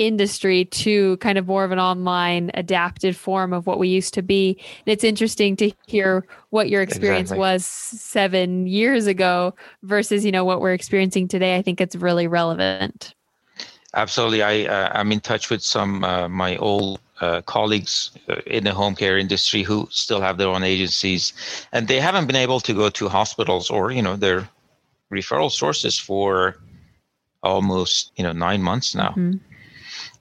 industry 0.00 0.64
to 0.64 1.18
kind 1.18 1.36
of 1.36 1.46
more 1.46 1.62
of 1.62 1.72
an 1.72 1.78
online 1.78 2.50
adapted 2.54 3.14
form 3.14 3.52
of 3.52 3.66
what 3.66 3.78
we 3.78 3.86
used 3.86 4.14
to 4.14 4.22
be. 4.22 4.56
And 4.58 4.92
it's 4.92 5.04
interesting 5.04 5.56
to 5.56 5.70
hear 5.86 6.26
what 6.48 6.70
your 6.70 6.80
experience 6.80 7.30
exactly. 7.30 7.38
was 7.38 7.66
seven 7.66 8.66
years 8.66 9.06
ago 9.06 9.54
versus, 9.82 10.24
you 10.24 10.32
know, 10.32 10.44
what 10.44 10.60
we're 10.60 10.72
experiencing 10.72 11.28
today. 11.28 11.56
I 11.56 11.62
think 11.62 11.82
it's 11.82 11.94
really 11.94 12.26
relevant. 12.26 13.14
Absolutely. 13.94 14.42
I, 14.42 14.64
uh, 14.64 14.90
I'm 14.94 15.12
in 15.12 15.20
touch 15.20 15.50
with 15.50 15.62
some, 15.62 16.02
uh, 16.02 16.28
my 16.28 16.56
old 16.56 17.00
uh, 17.20 17.42
colleagues 17.42 18.10
uh, 18.28 18.36
in 18.46 18.64
the 18.64 18.72
home 18.72 18.94
care 18.94 19.18
industry 19.18 19.62
who 19.62 19.86
still 19.90 20.20
have 20.20 20.38
their 20.38 20.48
own 20.48 20.62
agencies, 20.62 21.32
and 21.72 21.88
they 21.88 22.00
haven't 22.00 22.26
been 22.26 22.36
able 22.36 22.60
to 22.60 22.74
go 22.74 22.88
to 22.90 23.08
hospitals 23.08 23.70
or 23.70 23.90
you 23.90 24.02
know 24.02 24.16
their 24.16 24.48
referral 25.12 25.50
sources 25.50 25.98
for 25.98 26.56
almost 27.42 28.12
you 28.16 28.24
know 28.24 28.32
nine 28.32 28.62
months 28.62 28.94
now. 28.94 29.10
Mm-hmm. 29.10 29.38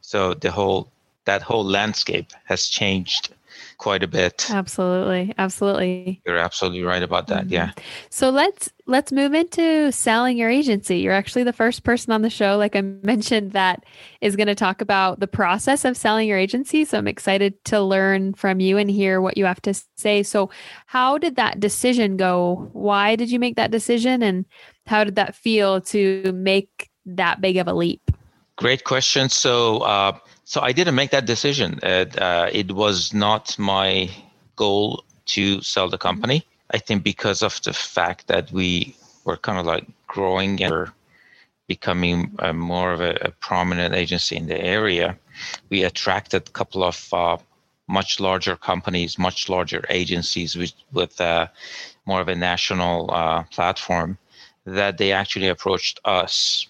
So 0.01 0.33
the 0.33 0.51
whole 0.51 0.91
that 1.25 1.41
whole 1.41 1.65
landscape 1.65 2.31
has 2.45 2.67
changed 2.67 3.33
quite 3.79 4.03
a 4.03 4.07
bit. 4.07 4.45
Absolutely. 4.51 5.33
Absolutely. 5.37 6.21
You're 6.25 6.37
absolutely 6.37 6.83
right 6.83 7.01
about 7.01 7.27
that. 7.27 7.45
Mm-hmm. 7.45 7.53
Yeah. 7.53 7.71
So 8.09 8.29
let's 8.29 8.69
let's 8.85 9.11
move 9.11 9.33
into 9.33 9.91
selling 9.91 10.37
your 10.37 10.49
agency. 10.49 10.99
You're 10.99 11.13
actually 11.13 11.43
the 11.43 11.53
first 11.53 11.83
person 11.83 12.11
on 12.11 12.21
the 12.21 12.29
show 12.29 12.57
like 12.57 12.75
I 12.75 12.81
mentioned 12.81 13.53
that 13.53 13.85
is 14.21 14.35
going 14.35 14.47
to 14.47 14.55
talk 14.55 14.81
about 14.81 15.19
the 15.19 15.27
process 15.27 15.85
of 15.85 15.97
selling 15.97 16.27
your 16.27 16.37
agency. 16.37 16.85
So 16.85 16.97
I'm 16.97 17.07
excited 17.07 17.63
to 17.65 17.81
learn 17.81 18.33
from 18.35 18.59
you 18.59 18.77
and 18.77 18.91
hear 18.91 19.21
what 19.21 19.37
you 19.37 19.45
have 19.45 19.61
to 19.63 19.73
say. 19.95 20.21
So 20.21 20.51
how 20.85 21.17
did 21.17 21.37
that 21.37 21.59
decision 21.59 22.17
go? 22.17 22.69
Why 22.73 23.15
did 23.15 23.31
you 23.31 23.39
make 23.39 23.55
that 23.55 23.71
decision 23.71 24.21
and 24.21 24.45
how 24.85 25.03
did 25.03 25.15
that 25.15 25.35
feel 25.35 25.81
to 25.81 26.31
make 26.33 26.89
that 27.05 27.41
big 27.41 27.57
of 27.57 27.67
a 27.67 27.73
leap? 27.73 28.11
Great 28.57 28.83
question. 28.83 29.29
So 29.29 29.79
uh, 29.79 30.17
so 30.49 30.61
I 30.61 30.71
didn't 30.71 30.95
make 30.95 31.11
that 31.11 31.27
decision. 31.27 31.79
Uh, 31.83 32.49
it 32.51 32.71
was 32.71 33.13
not 33.13 33.55
my 33.59 34.09
goal 34.55 35.03
to 35.27 35.61
sell 35.61 35.89
the 35.89 35.99
company. 35.99 36.43
I 36.71 36.79
think 36.79 37.03
because 37.03 37.43
of 37.43 37.61
the 37.61 37.71
fact 37.71 38.25
that 38.29 38.51
we 38.51 38.95
were 39.25 39.37
kind 39.37 39.59
of 39.59 39.67
like 39.67 39.85
growing 40.07 40.63
and 40.63 40.87
becoming 41.67 42.31
uh, 42.39 42.51
more 42.51 42.91
of 42.91 42.99
a, 42.99 43.13
a, 43.21 43.31
prominent 43.47 43.93
agency 43.93 44.37
in 44.37 44.47
the 44.47 44.59
area, 44.59 45.15
we 45.69 45.83
attracted 45.83 46.47
a 46.47 46.51
couple 46.51 46.83
of 46.83 47.13
uh, 47.13 47.37
much 47.87 48.19
larger 48.19 48.55
companies, 48.55 49.19
much 49.19 49.49
larger 49.49 49.85
agencies 49.89 50.55
with, 50.55 50.73
with 50.91 51.21
uh, 51.21 51.45
more 52.07 52.21
of 52.21 52.27
a 52.27 52.33
national 52.33 53.11
uh, 53.11 53.43
platform 53.51 54.17
that 54.65 54.97
they 54.97 55.11
actually 55.11 55.47
approached 55.47 55.99
us 56.05 56.65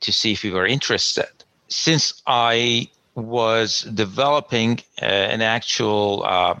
to 0.00 0.10
see 0.10 0.32
if 0.32 0.42
we 0.42 0.50
were 0.50 0.66
interested. 0.66 1.30
Since 1.68 2.20
I 2.26 2.88
was 3.14 3.82
developing 3.94 4.80
uh, 5.00 5.04
an 5.04 5.42
actual 5.42 6.24
uh, 6.24 6.54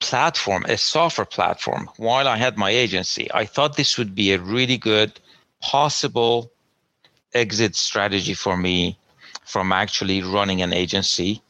platform, 0.00 0.64
a 0.68 0.76
software 0.76 1.24
platform, 1.24 1.88
while 1.96 2.26
I 2.26 2.36
had 2.36 2.58
my 2.58 2.70
agency, 2.70 3.28
I 3.32 3.44
thought 3.46 3.76
this 3.76 3.96
would 3.96 4.14
be 4.14 4.32
a 4.32 4.38
really 4.38 4.76
good 4.76 5.20
possible 5.60 6.50
exit 7.34 7.76
strategy 7.76 8.34
for 8.34 8.56
me 8.56 8.98
from 9.44 9.72
actually 9.72 10.22
running 10.22 10.60
an 10.62 10.72
agency 10.72 11.40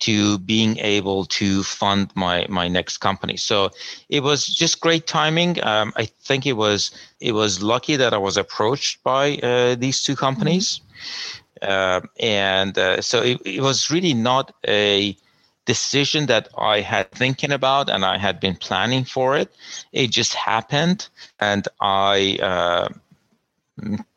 to 0.00 0.38
being 0.38 0.78
able 0.78 1.24
to 1.24 1.62
fund 1.64 2.10
my 2.14 2.46
my 2.48 2.68
next 2.68 2.98
company. 2.98 3.36
So 3.36 3.70
it 4.08 4.22
was 4.22 4.46
just 4.46 4.80
great 4.80 5.06
timing. 5.06 5.62
Um, 5.64 5.92
I 5.96 6.04
think 6.04 6.46
it 6.46 6.52
was 6.52 6.92
it 7.20 7.32
was 7.32 7.62
lucky 7.62 7.96
that 7.96 8.12
I 8.14 8.18
was 8.18 8.36
approached 8.36 9.02
by 9.02 9.38
uh, 9.38 9.74
these 9.74 10.02
two 10.02 10.14
companies, 10.14 10.66
mm-hmm. 10.68 11.47
Uh, 11.62 12.00
and 12.20 12.76
uh, 12.78 13.00
so 13.00 13.22
it, 13.22 13.40
it 13.44 13.60
was 13.60 13.90
really 13.90 14.14
not 14.14 14.54
a 14.66 15.16
decision 15.64 16.26
that 16.26 16.48
I 16.56 16.80
had 16.80 17.10
thinking 17.12 17.52
about 17.52 17.90
and 17.90 18.04
I 18.04 18.16
had 18.16 18.40
been 18.40 18.56
planning 18.56 19.04
for 19.04 19.36
it. 19.36 19.54
It 19.92 20.10
just 20.10 20.34
happened, 20.34 21.08
and 21.38 21.68
I 21.80 22.38
uh, 22.40 22.88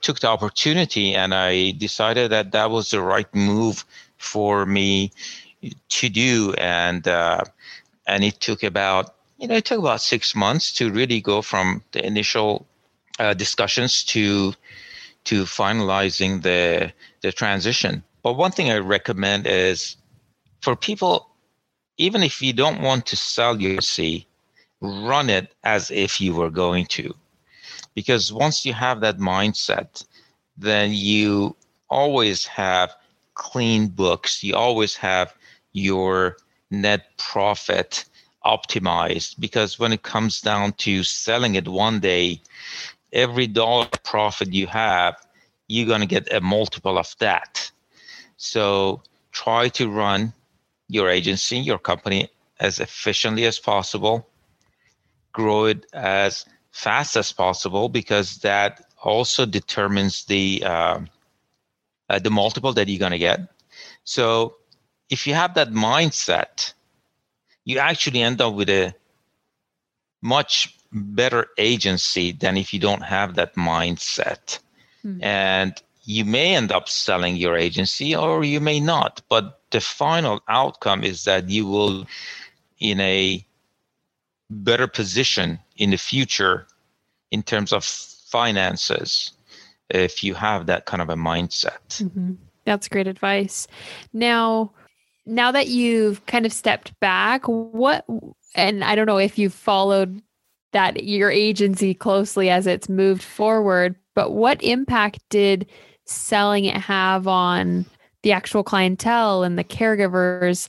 took 0.01 0.19
the 0.19 0.27
opportunity 0.27 1.13
and 1.13 1.33
I 1.33 1.71
decided 1.71 2.31
that 2.31 2.51
that 2.53 2.71
was 2.71 2.89
the 2.89 3.01
right 3.01 3.33
move 3.35 3.85
for 4.17 4.65
me 4.65 5.11
to 5.89 6.09
do. 6.09 6.53
And 6.57 7.07
uh, 7.07 7.43
and 8.07 8.23
it 8.23 8.39
took 8.39 8.63
about 8.63 9.15
you 9.37 9.47
know 9.47 9.55
it 9.55 9.65
took 9.65 9.79
about 9.79 10.01
six 10.01 10.35
months 10.35 10.73
to 10.73 10.91
really 10.91 11.21
go 11.21 11.41
from 11.41 11.83
the 11.91 12.05
initial 12.05 12.65
uh, 13.19 13.33
discussions 13.33 14.03
to 14.05 14.53
to 15.25 15.43
finalizing 15.43 16.41
the 16.41 16.91
the 17.21 17.31
transition. 17.31 18.03
But 18.23 18.33
one 18.33 18.51
thing 18.51 18.71
I 18.71 18.77
recommend 18.77 19.47
is 19.47 19.97
for 20.61 20.75
people, 20.75 21.29
even 21.97 22.23
if 22.23 22.41
you 22.41 22.53
don't 22.53 22.81
want 22.81 23.05
to 23.07 23.15
sell 23.17 23.59
your 23.59 23.81
C, 23.81 24.27
run 24.79 25.29
it 25.29 25.53
as 25.63 25.91
if 25.91 26.21
you 26.21 26.33
were 26.33 26.51
going 26.51 26.85
to. 26.87 27.13
Because 27.93 28.31
once 28.31 28.65
you 28.65 28.73
have 28.73 29.01
that 29.01 29.17
mindset 29.17 30.03
then 30.61 30.91
you 30.93 31.55
always 31.89 32.45
have 32.45 32.95
clean 33.33 33.87
books. 33.87 34.43
You 34.43 34.55
always 34.55 34.95
have 34.95 35.33
your 35.73 36.37
net 36.69 37.17
profit 37.17 38.05
optimized. 38.45 39.39
Because 39.39 39.79
when 39.79 39.91
it 39.91 40.03
comes 40.03 40.41
down 40.41 40.73
to 40.73 41.03
selling 41.03 41.55
it 41.55 41.67
one 41.67 41.99
day 41.99 42.41
every 43.13 43.47
dollar 43.47 43.87
profit 44.03 44.53
you 44.53 44.67
have 44.67 45.15
you're 45.67 45.87
going 45.87 46.01
to 46.01 46.07
get 46.07 46.31
a 46.33 46.41
multiple 46.41 46.97
of 46.97 47.15
that 47.19 47.71
so 48.37 49.01
try 49.31 49.69
to 49.69 49.89
run 49.89 50.33
your 50.87 51.09
agency 51.09 51.57
your 51.57 51.79
company 51.79 52.29
as 52.59 52.79
efficiently 52.79 53.45
as 53.45 53.59
possible 53.59 54.27
grow 55.33 55.65
it 55.65 55.85
as 55.93 56.45
fast 56.71 57.15
as 57.15 57.31
possible 57.31 57.89
because 57.89 58.37
that 58.37 58.85
also 59.03 59.45
determines 59.45 60.25
the 60.25 60.63
uh, 60.65 60.99
uh, 62.09 62.19
the 62.19 62.29
multiple 62.29 62.73
that 62.73 62.87
you're 62.87 62.99
going 62.99 63.11
to 63.11 63.17
get. 63.17 63.39
So 64.03 64.55
if 65.09 65.27
you 65.27 65.33
have 65.33 65.53
that 65.55 65.71
mindset, 65.71 66.73
you 67.65 67.79
actually 67.79 68.21
end 68.21 68.41
up 68.41 68.53
with 68.53 68.69
a 68.69 68.93
much 70.21 70.77
better 70.93 71.47
agency 71.57 72.31
than 72.31 72.57
if 72.57 72.73
you 72.73 72.79
don't 72.79 73.03
have 73.03 73.35
that 73.35 73.55
mindset. 73.55 74.59
Mm-hmm. 75.05 75.23
And 75.23 75.81
you 76.03 76.25
may 76.25 76.55
end 76.55 76.71
up 76.71 76.89
selling 76.89 77.35
your 77.35 77.55
agency 77.55 78.15
or 78.15 78.43
you 78.43 78.59
may 78.59 78.79
not, 78.79 79.21
but 79.29 79.61
the 79.71 79.81
final 79.81 80.41
outcome 80.47 81.03
is 81.03 81.23
that 81.25 81.49
you 81.49 81.65
will 81.65 82.05
in 82.79 82.99
a 82.99 83.45
better 84.49 84.87
position 84.87 85.59
in 85.77 85.91
the 85.91 85.97
future 85.97 86.67
in 87.31 87.41
terms 87.41 87.71
of 87.71 87.85
finances 87.85 89.31
if 89.89 90.23
you 90.23 90.33
have 90.33 90.65
that 90.65 90.85
kind 90.85 91.01
of 91.01 91.09
a 91.09 91.15
mindset. 91.15 91.79
Mm-hmm. 91.89 92.33
That's 92.65 92.87
great 92.87 93.07
advice. 93.07 93.67
Now, 94.13 94.71
now 95.25 95.51
that 95.51 95.67
you've 95.67 96.25
kind 96.25 96.45
of 96.45 96.53
stepped 96.53 96.97
back, 96.99 97.45
what, 97.45 98.05
and 98.55 98.83
I 98.83 98.95
don't 98.95 99.05
know 99.05 99.19
if 99.19 99.37
you've 99.37 99.53
followed 99.53 100.21
that 100.71 101.03
your 101.03 101.29
agency 101.29 101.93
closely 101.93 102.49
as 102.49 102.67
it's 102.67 102.89
moved 102.89 103.23
forward, 103.23 103.95
but 104.15 104.31
what 104.31 104.61
impact 104.63 105.19
did 105.29 105.69
selling 106.05 106.65
it 106.65 106.77
have 106.77 107.27
on 107.27 107.85
the 108.23 108.31
actual 108.31 108.63
clientele 108.63 109.43
and 109.43 109.57
the 109.57 109.63
caregivers? 109.63 110.67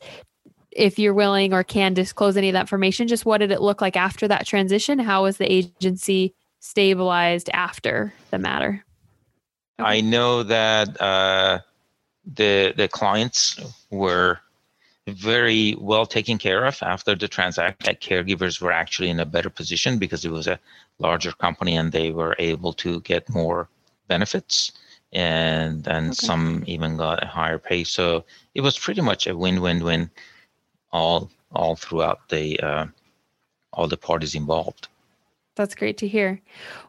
if 0.75 0.99
you're 0.99 1.15
willing 1.15 1.53
or 1.53 1.63
can 1.63 1.95
disclose 1.95 2.37
any 2.37 2.49
of 2.49 2.55
that 2.55 2.63
information, 2.63 3.09
just 3.09 3.27
what 3.27 3.39
did 3.39 3.51
it 3.51 3.61
look 3.61 3.81
like 3.81 3.97
after 3.97 4.27
that 4.29 4.47
transition? 4.47 4.99
How 4.99 5.23
was 5.25 5.37
the 5.37 5.51
agency 5.51 6.35
stabilized 6.61 7.51
after 7.53 8.13
the 8.31 8.39
matter? 8.39 8.85
Okay. 9.79 9.89
I 9.89 10.01
know 10.01 10.43
that 10.45 11.01
uh, 11.01 11.61
the 12.25 12.73
the 12.77 12.89
clients 12.89 13.59
were 13.91 14.39
very 15.09 15.75
well 15.79 16.07
taken 16.07 16.39
care 16.39 16.65
of 16.65 16.79
after 16.83 17.15
the 17.15 17.29
transaction. 17.29 17.85
That 17.85 18.01
caregivers 18.01 18.61
were 18.61 18.73
actually 18.73 19.11
in 19.11 19.21
a 19.21 19.27
better 19.27 19.51
position 19.51 19.99
because 19.99 20.25
it 20.25 20.31
was 20.31 20.47
a 20.47 20.59
larger 20.99 21.33
company 21.33 21.77
and 21.77 21.91
they 21.91 22.11
were 22.11 22.37
able 22.39 22.73
to 22.75 23.01
get 23.01 23.29
more 23.29 23.69
benefits 24.09 24.73
and 25.13 25.87
and 25.87 26.09
okay. 26.09 26.27
some 26.27 26.65
even 26.67 26.97
got 26.97 27.23
a 27.23 27.27
higher 27.27 27.59
pay. 27.59 27.85
So 27.85 28.25
it 28.55 28.61
was 28.61 28.79
pretty 28.79 29.01
much 29.01 29.27
a 29.27 29.37
win-win-win 29.37 30.11
all 30.93 31.31
all 31.53 31.77
throughout 31.77 32.29
the 32.29 32.61
uh, 32.61 32.87
all 33.73 33.89
the 33.89 33.97
parties 33.97 34.35
involved. 34.35 34.89
That's 35.55 35.75
great 35.75 35.99
to 35.99 36.09
hear. 36.09 36.41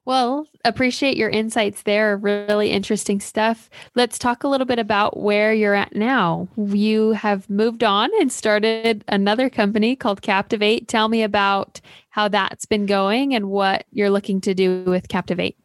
Well, 0.05 0.47
appreciate 0.63 1.17
your 1.17 1.29
insights 1.29 1.81
there. 1.81 2.15
Really 2.15 2.71
interesting 2.71 3.19
stuff. 3.19 3.69
Let's 3.93 4.17
talk 4.17 4.43
a 4.43 4.47
little 4.47 4.65
bit 4.65 4.79
about 4.79 5.19
where 5.19 5.53
you're 5.53 5.73
at 5.73 5.95
now. 5.95 6.47
You 6.55 7.11
have 7.11 7.49
moved 7.49 7.83
on 7.83 8.09
and 8.21 8.31
started 8.31 9.03
another 9.09 9.49
company 9.49 9.97
called 9.97 10.21
Captivate. 10.21 10.87
Tell 10.87 11.09
me 11.09 11.23
about 11.23 11.81
how 12.09 12.29
that's 12.29 12.65
been 12.65 12.85
going 12.85 13.35
and 13.35 13.49
what 13.49 13.85
you're 13.91 14.09
looking 14.09 14.39
to 14.41 14.53
do 14.53 14.83
with 14.85 15.09
Captivate. 15.09 15.57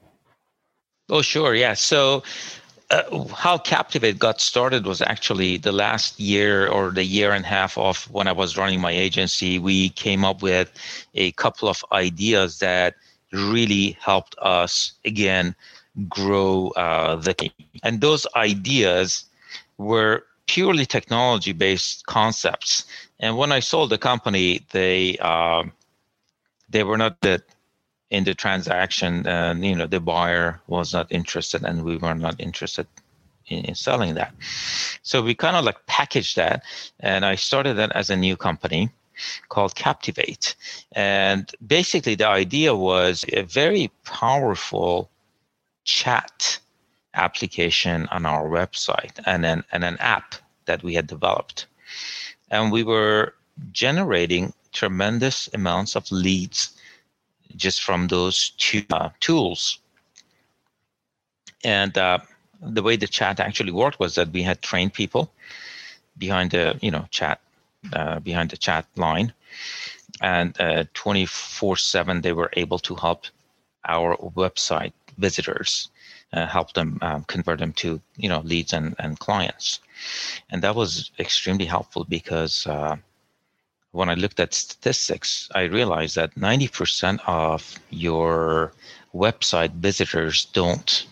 Oh, 1.08 1.22
sure. 1.22 1.54
Yeah. 1.54 1.74
So 1.74 2.24
uh, 2.90 3.24
how 3.28 3.58
Captivate 3.58 4.18
got 4.18 4.40
started 4.40 4.86
was 4.86 5.02
actually 5.02 5.58
the 5.58 5.72
last 5.72 6.18
year 6.18 6.68
or 6.68 6.90
the 6.90 7.04
year 7.04 7.32
and 7.32 7.44
a 7.44 7.48
half 7.48 7.76
of 7.76 8.10
when 8.10 8.26
I 8.26 8.32
was 8.32 8.56
running 8.56 8.80
my 8.80 8.92
agency. 8.92 9.58
We 9.58 9.90
came 9.90 10.24
up 10.24 10.42
with 10.42 10.72
a 11.14 11.32
couple 11.32 11.68
of 11.68 11.84
ideas 11.92 12.60
that 12.60 12.94
really 13.32 13.96
helped 14.00 14.36
us 14.40 14.92
again 15.04 15.54
grow 16.08 16.68
uh, 16.76 17.16
the 17.16 17.34
team. 17.34 17.50
And 17.82 18.00
those 18.00 18.26
ideas 18.36 19.24
were 19.76 20.24
purely 20.46 20.86
technology 20.86 21.52
based 21.52 22.06
concepts. 22.06 22.86
And 23.20 23.36
when 23.36 23.52
I 23.52 23.60
sold 23.60 23.90
the 23.90 23.98
company, 23.98 24.64
they 24.72 25.18
uh, 25.20 25.64
they 26.70 26.84
were 26.84 26.96
not 26.96 27.20
that 27.20 27.42
in 28.10 28.24
the 28.24 28.34
transaction 28.34 29.26
and 29.26 29.64
you 29.64 29.74
know 29.74 29.86
the 29.86 30.00
buyer 30.00 30.60
was 30.66 30.92
not 30.92 31.06
interested 31.10 31.62
and 31.64 31.84
we 31.84 31.96
were 31.96 32.14
not 32.14 32.40
interested 32.40 32.86
in, 33.46 33.64
in 33.64 33.74
selling 33.74 34.14
that. 34.14 34.32
So 35.02 35.22
we 35.22 35.34
kind 35.34 35.56
of 35.56 35.64
like 35.64 35.86
packaged 35.86 36.36
that 36.36 36.62
and 37.00 37.24
i 37.24 37.34
started 37.34 37.74
that 37.74 37.92
as 37.94 38.10
a 38.10 38.16
new 38.16 38.36
company 38.36 38.90
called 39.48 39.74
captivate. 39.74 40.54
And 40.92 41.50
basically 41.66 42.14
the 42.14 42.28
idea 42.28 42.74
was 42.74 43.24
a 43.32 43.42
very 43.42 43.90
powerful 44.04 45.10
chat 45.84 46.58
application 47.14 48.06
on 48.10 48.26
our 48.26 48.48
website 48.48 49.18
and 49.26 49.44
an, 49.44 49.64
and 49.72 49.84
an 49.84 49.96
app 49.98 50.34
that 50.66 50.82
we 50.82 50.94
had 50.94 51.06
developed. 51.06 51.66
And 52.50 52.70
we 52.70 52.84
were 52.84 53.34
generating 53.72 54.52
tremendous 54.72 55.48
amounts 55.52 55.96
of 55.96 56.10
leads 56.12 56.77
just 57.56 57.82
from 57.82 58.08
those 58.08 58.50
two 58.58 58.82
uh, 58.90 59.10
tools. 59.20 59.78
And 61.64 61.96
uh, 61.96 62.18
the 62.60 62.82
way 62.82 62.96
the 62.96 63.06
chat 63.06 63.40
actually 63.40 63.72
worked 63.72 64.00
was 64.00 64.14
that 64.14 64.30
we 64.30 64.42
had 64.42 64.62
trained 64.62 64.94
people 64.94 65.32
behind 66.16 66.50
the 66.50 66.78
you 66.82 66.90
know 66.90 67.06
chat 67.10 67.40
uh, 67.92 68.20
behind 68.20 68.50
the 68.50 68.56
chat 68.56 68.86
line, 68.96 69.32
and 70.20 70.60
uh, 70.60 70.84
24/7 70.94 72.22
they 72.22 72.32
were 72.32 72.50
able 72.54 72.78
to 72.80 72.94
help 72.94 73.26
our 73.84 74.16
website 74.16 74.92
visitors, 75.16 75.88
uh, 76.32 76.46
help 76.46 76.72
them 76.74 76.98
um, 77.02 77.24
convert 77.24 77.58
them 77.58 77.72
to 77.74 78.00
you 78.16 78.28
know 78.28 78.40
leads 78.40 78.72
and, 78.72 78.94
and 78.98 79.18
clients, 79.18 79.80
and 80.50 80.62
that 80.62 80.74
was 80.74 81.10
extremely 81.18 81.66
helpful 81.66 82.04
because 82.04 82.66
uh, 82.66 82.96
when 83.98 84.08
I 84.08 84.14
looked 84.14 84.38
at 84.38 84.54
statistics, 84.54 85.48
I 85.56 85.62
realized 85.62 86.14
that 86.14 86.32
90% 86.36 87.18
of 87.26 87.80
your 87.90 88.72
website 89.12 89.72
visitors 89.72 90.44
don't 90.52 91.04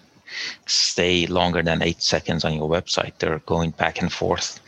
stay 0.67 1.27
longer 1.27 1.63
than 1.65 1.83
eight 1.83 2.01
seconds 2.01 2.45
on 2.45 2.55
your 2.55 2.69
website. 2.71 3.19
They're 3.19 3.41
going 3.41 3.73
back 3.73 4.01
and 4.01 4.13
forth. 4.13 4.61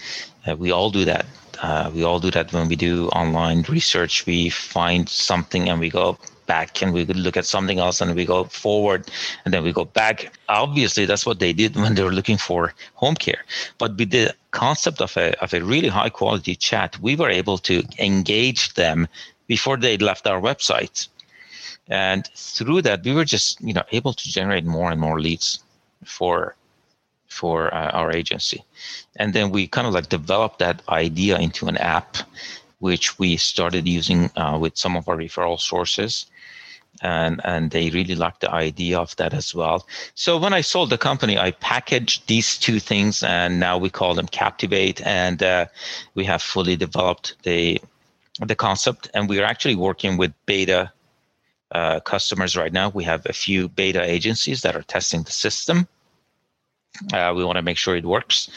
Uh, 0.45 0.57
we 0.57 0.73
all 0.73 0.91
do 0.91 1.05
that. 1.05 1.27
Uh, 1.63 1.93
we 1.95 2.03
all 2.03 2.19
do 2.19 2.33
that 2.33 2.53
when 2.53 2.67
we 2.67 2.75
do 2.75 3.07
online 3.11 3.65
research. 3.69 4.27
We 4.27 4.49
find 4.51 5.09
something 5.09 5.69
and 5.69 5.79
we 5.79 5.89
go 5.89 6.19
back 6.49 6.83
and 6.83 6.93
we 6.93 7.05
look 7.05 7.37
at 7.37 7.47
something 7.47 7.79
else 7.79 8.01
and 8.01 8.17
we 8.17 8.25
go 8.25 8.45
forward 8.45 9.09
and 9.45 9.55
then 9.55 9.63
we 9.63 9.73
go 9.73 9.85
back. 9.85 10.33
Obviously, 10.49 11.05
that's 11.07 11.25
what 11.25 11.39
they 11.39 11.53
did 11.53 11.77
when 11.77 11.95
they 11.95 12.03
were 12.03 12.19
looking 12.19 12.39
for 12.39 12.75
home 12.95 13.15
care. 13.15 13.45
But 13.79 13.97
with 13.97 14.11
the 14.11 14.35
concept 14.51 15.01
of 15.01 15.17
a, 15.17 15.41
of 15.41 15.55
a 15.55 15.63
really 15.63 15.89
high 15.89 16.11
quality 16.11 16.57
chat, 16.57 16.99
we 17.01 17.15
were 17.15 17.31
able 17.31 17.59
to 17.59 17.85
engage 18.01 18.75
them 18.75 19.07
before 19.47 19.77
they 19.77 19.97
left 19.97 20.27
our 20.27 20.41
website. 20.41 21.07
And 21.89 22.29
through 22.35 22.83
that, 22.83 23.05
we 23.05 23.13
were 23.15 23.25
just 23.25 23.61
you 23.61 23.73
know 23.73 23.85
able 23.93 24.13
to 24.13 24.29
generate 24.29 24.65
more 24.65 24.91
and 24.91 25.01
more 25.01 25.21
leads 25.21 25.61
for 26.05 26.55
for 27.29 27.73
uh, 27.75 27.91
our 27.91 28.11
agency. 28.13 28.65
And 29.17 29.33
then 29.35 29.51
we 29.51 29.67
kind 29.67 29.87
of 29.87 29.95
like 29.95 30.09
developed 30.09 30.59
that 30.59 30.83
idea 30.89 31.39
into 31.39 31.67
an 31.69 31.77
app, 31.77 32.17
which 32.79 33.19
we 33.19 33.37
started 33.37 33.87
using 33.87 34.31
uh, 34.37 34.59
with 34.61 34.77
some 34.77 34.97
of 34.97 35.09
our 35.09 35.17
referral 35.17 35.61
sources. 35.61 36.27
And, 37.03 37.41
and 37.45 37.71
they 37.71 37.91
really 37.91 38.15
liked 38.15 38.41
the 38.41 38.51
idea 38.51 38.99
of 38.99 39.15
that 39.17 39.33
as 39.33 39.55
well. 39.55 39.87
So 40.15 40.37
when 40.37 40.53
I 40.53 40.63
sold 40.63 40.91
the 40.91 40.99
company, 40.99 41.39
I 41.39 41.53
packaged 41.53 42.27
these 42.27 42.59
two 42.59 42.81
things, 42.81 43.23
and 43.23 43.61
now 43.61 43.79
we 43.79 43.91
call 43.91 44.15
them 44.15 44.27
Captivate, 44.27 45.01
and 45.07 45.43
uh, 45.43 45.67
we 46.15 46.25
have 46.25 46.43
fully 46.43 46.77
developed 46.77 47.37
the 47.45 47.81
the 48.41 48.55
concept. 48.55 49.11
And 49.15 49.29
we 49.29 49.41
are 49.41 49.45
actually 49.45 49.75
working 49.75 50.17
with 50.17 50.33
beta 50.47 50.93
uh, 51.73 52.01
customers 52.01 52.57
right 52.57 52.73
now. 52.73 52.89
We 52.89 53.05
have 53.05 53.27
a 53.27 53.33
few 53.33 53.69
beta 53.69 54.03
agencies 54.03 54.63
that 54.63 54.77
are 54.77 54.83
testing 54.83 55.23
the 55.25 55.33
system 55.33 55.89
uh, 57.13 57.33
we 57.35 57.45
want 57.45 57.57
to 57.57 57.63
make 57.63 57.77
sure 57.77 57.97
it 57.97 58.05
works. 58.05 58.51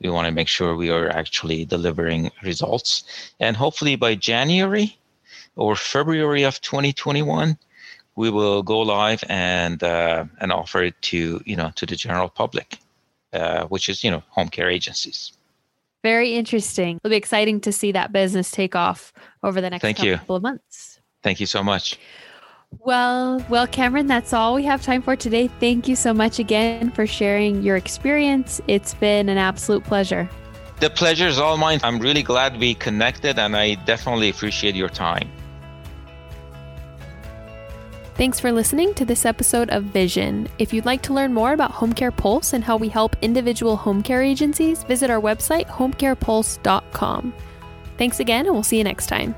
We 0.00 0.10
want 0.10 0.26
to 0.26 0.32
make 0.32 0.48
sure 0.48 0.76
we 0.76 0.90
are 0.90 1.08
actually 1.08 1.64
delivering 1.64 2.30
results. 2.42 3.04
And 3.40 3.56
hopefully 3.56 3.96
by 3.96 4.14
January 4.14 4.98
or 5.56 5.76
February 5.76 6.42
of 6.42 6.60
2021, 6.60 7.58
we 8.16 8.30
will 8.30 8.62
go 8.62 8.80
live 8.80 9.22
and 9.28 9.82
uh, 9.82 10.24
and 10.40 10.52
offer 10.52 10.82
it 10.82 11.00
to 11.02 11.40
you 11.44 11.54
know 11.54 11.70
to 11.76 11.86
the 11.86 11.96
general 11.96 12.28
public, 12.28 12.78
uh, 13.32 13.66
which 13.66 13.88
is 13.88 14.02
you 14.02 14.10
know 14.10 14.22
home 14.28 14.48
care 14.48 14.68
agencies. 14.68 15.32
Very 16.02 16.34
interesting. 16.34 16.96
It'll 16.96 17.10
be 17.10 17.16
exciting 17.16 17.60
to 17.62 17.72
see 17.72 17.92
that 17.92 18.12
business 18.12 18.50
take 18.50 18.74
off 18.74 19.12
over 19.42 19.60
the 19.60 19.70
next 19.70 19.82
Thank 19.82 19.98
couple 19.98 20.08
you. 20.08 20.36
of 20.36 20.42
months. 20.42 21.00
Thank 21.22 21.40
you 21.40 21.46
so 21.46 21.62
much. 21.62 21.98
Well, 22.80 23.44
well, 23.48 23.66
Cameron, 23.66 24.06
that's 24.06 24.32
all 24.32 24.54
we 24.54 24.64
have 24.64 24.82
time 24.82 25.02
for 25.02 25.16
today. 25.16 25.48
Thank 25.60 25.88
you 25.88 25.96
so 25.96 26.12
much 26.12 26.38
again 26.38 26.90
for 26.90 27.06
sharing 27.06 27.62
your 27.62 27.76
experience. 27.76 28.60
It's 28.66 28.94
been 28.94 29.28
an 29.28 29.38
absolute 29.38 29.84
pleasure. 29.84 30.28
The 30.80 30.90
pleasure 30.90 31.26
is 31.26 31.38
all 31.38 31.56
mine. 31.56 31.80
I'm 31.82 31.98
really 31.98 32.22
glad 32.22 32.58
we 32.58 32.74
connected 32.74 33.38
and 33.38 33.56
I 33.56 33.74
definitely 33.86 34.28
appreciate 34.28 34.74
your 34.74 34.90
time. 34.90 35.30
Thanks 38.16 38.40
for 38.40 38.50
listening 38.50 38.94
to 38.94 39.04
this 39.04 39.26
episode 39.26 39.68
of 39.68 39.84
Vision. 39.84 40.48
If 40.58 40.72
you'd 40.72 40.86
like 40.86 41.02
to 41.02 41.12
learn 41.12 41.34
more 41.34 41.52
about 41.52 41.70
Home 41.72 41.92
Care 41.92 42.10
Pulse 42.10 42.54
and 42.54 42.64
how 42.64 42.78
we 42.78 42.88
help 42.88 43.14
individual 43.20 43.76
home 43.76 44.02
care 44.02 44.22
agencies, 44.22 44.84
visit 44.84 45.10
our 45.10 45.20
website, 45.20 45.66
homecarepulse.com. 45.66 47.34
Thanks 47.98 48.18
again, 48.18 48.46
and 48.46 48.54
we'll 48.54 48.62
see 48.62 48.78
you 48.78 48.84
next 48.84 49.08
time. 49.08 49.34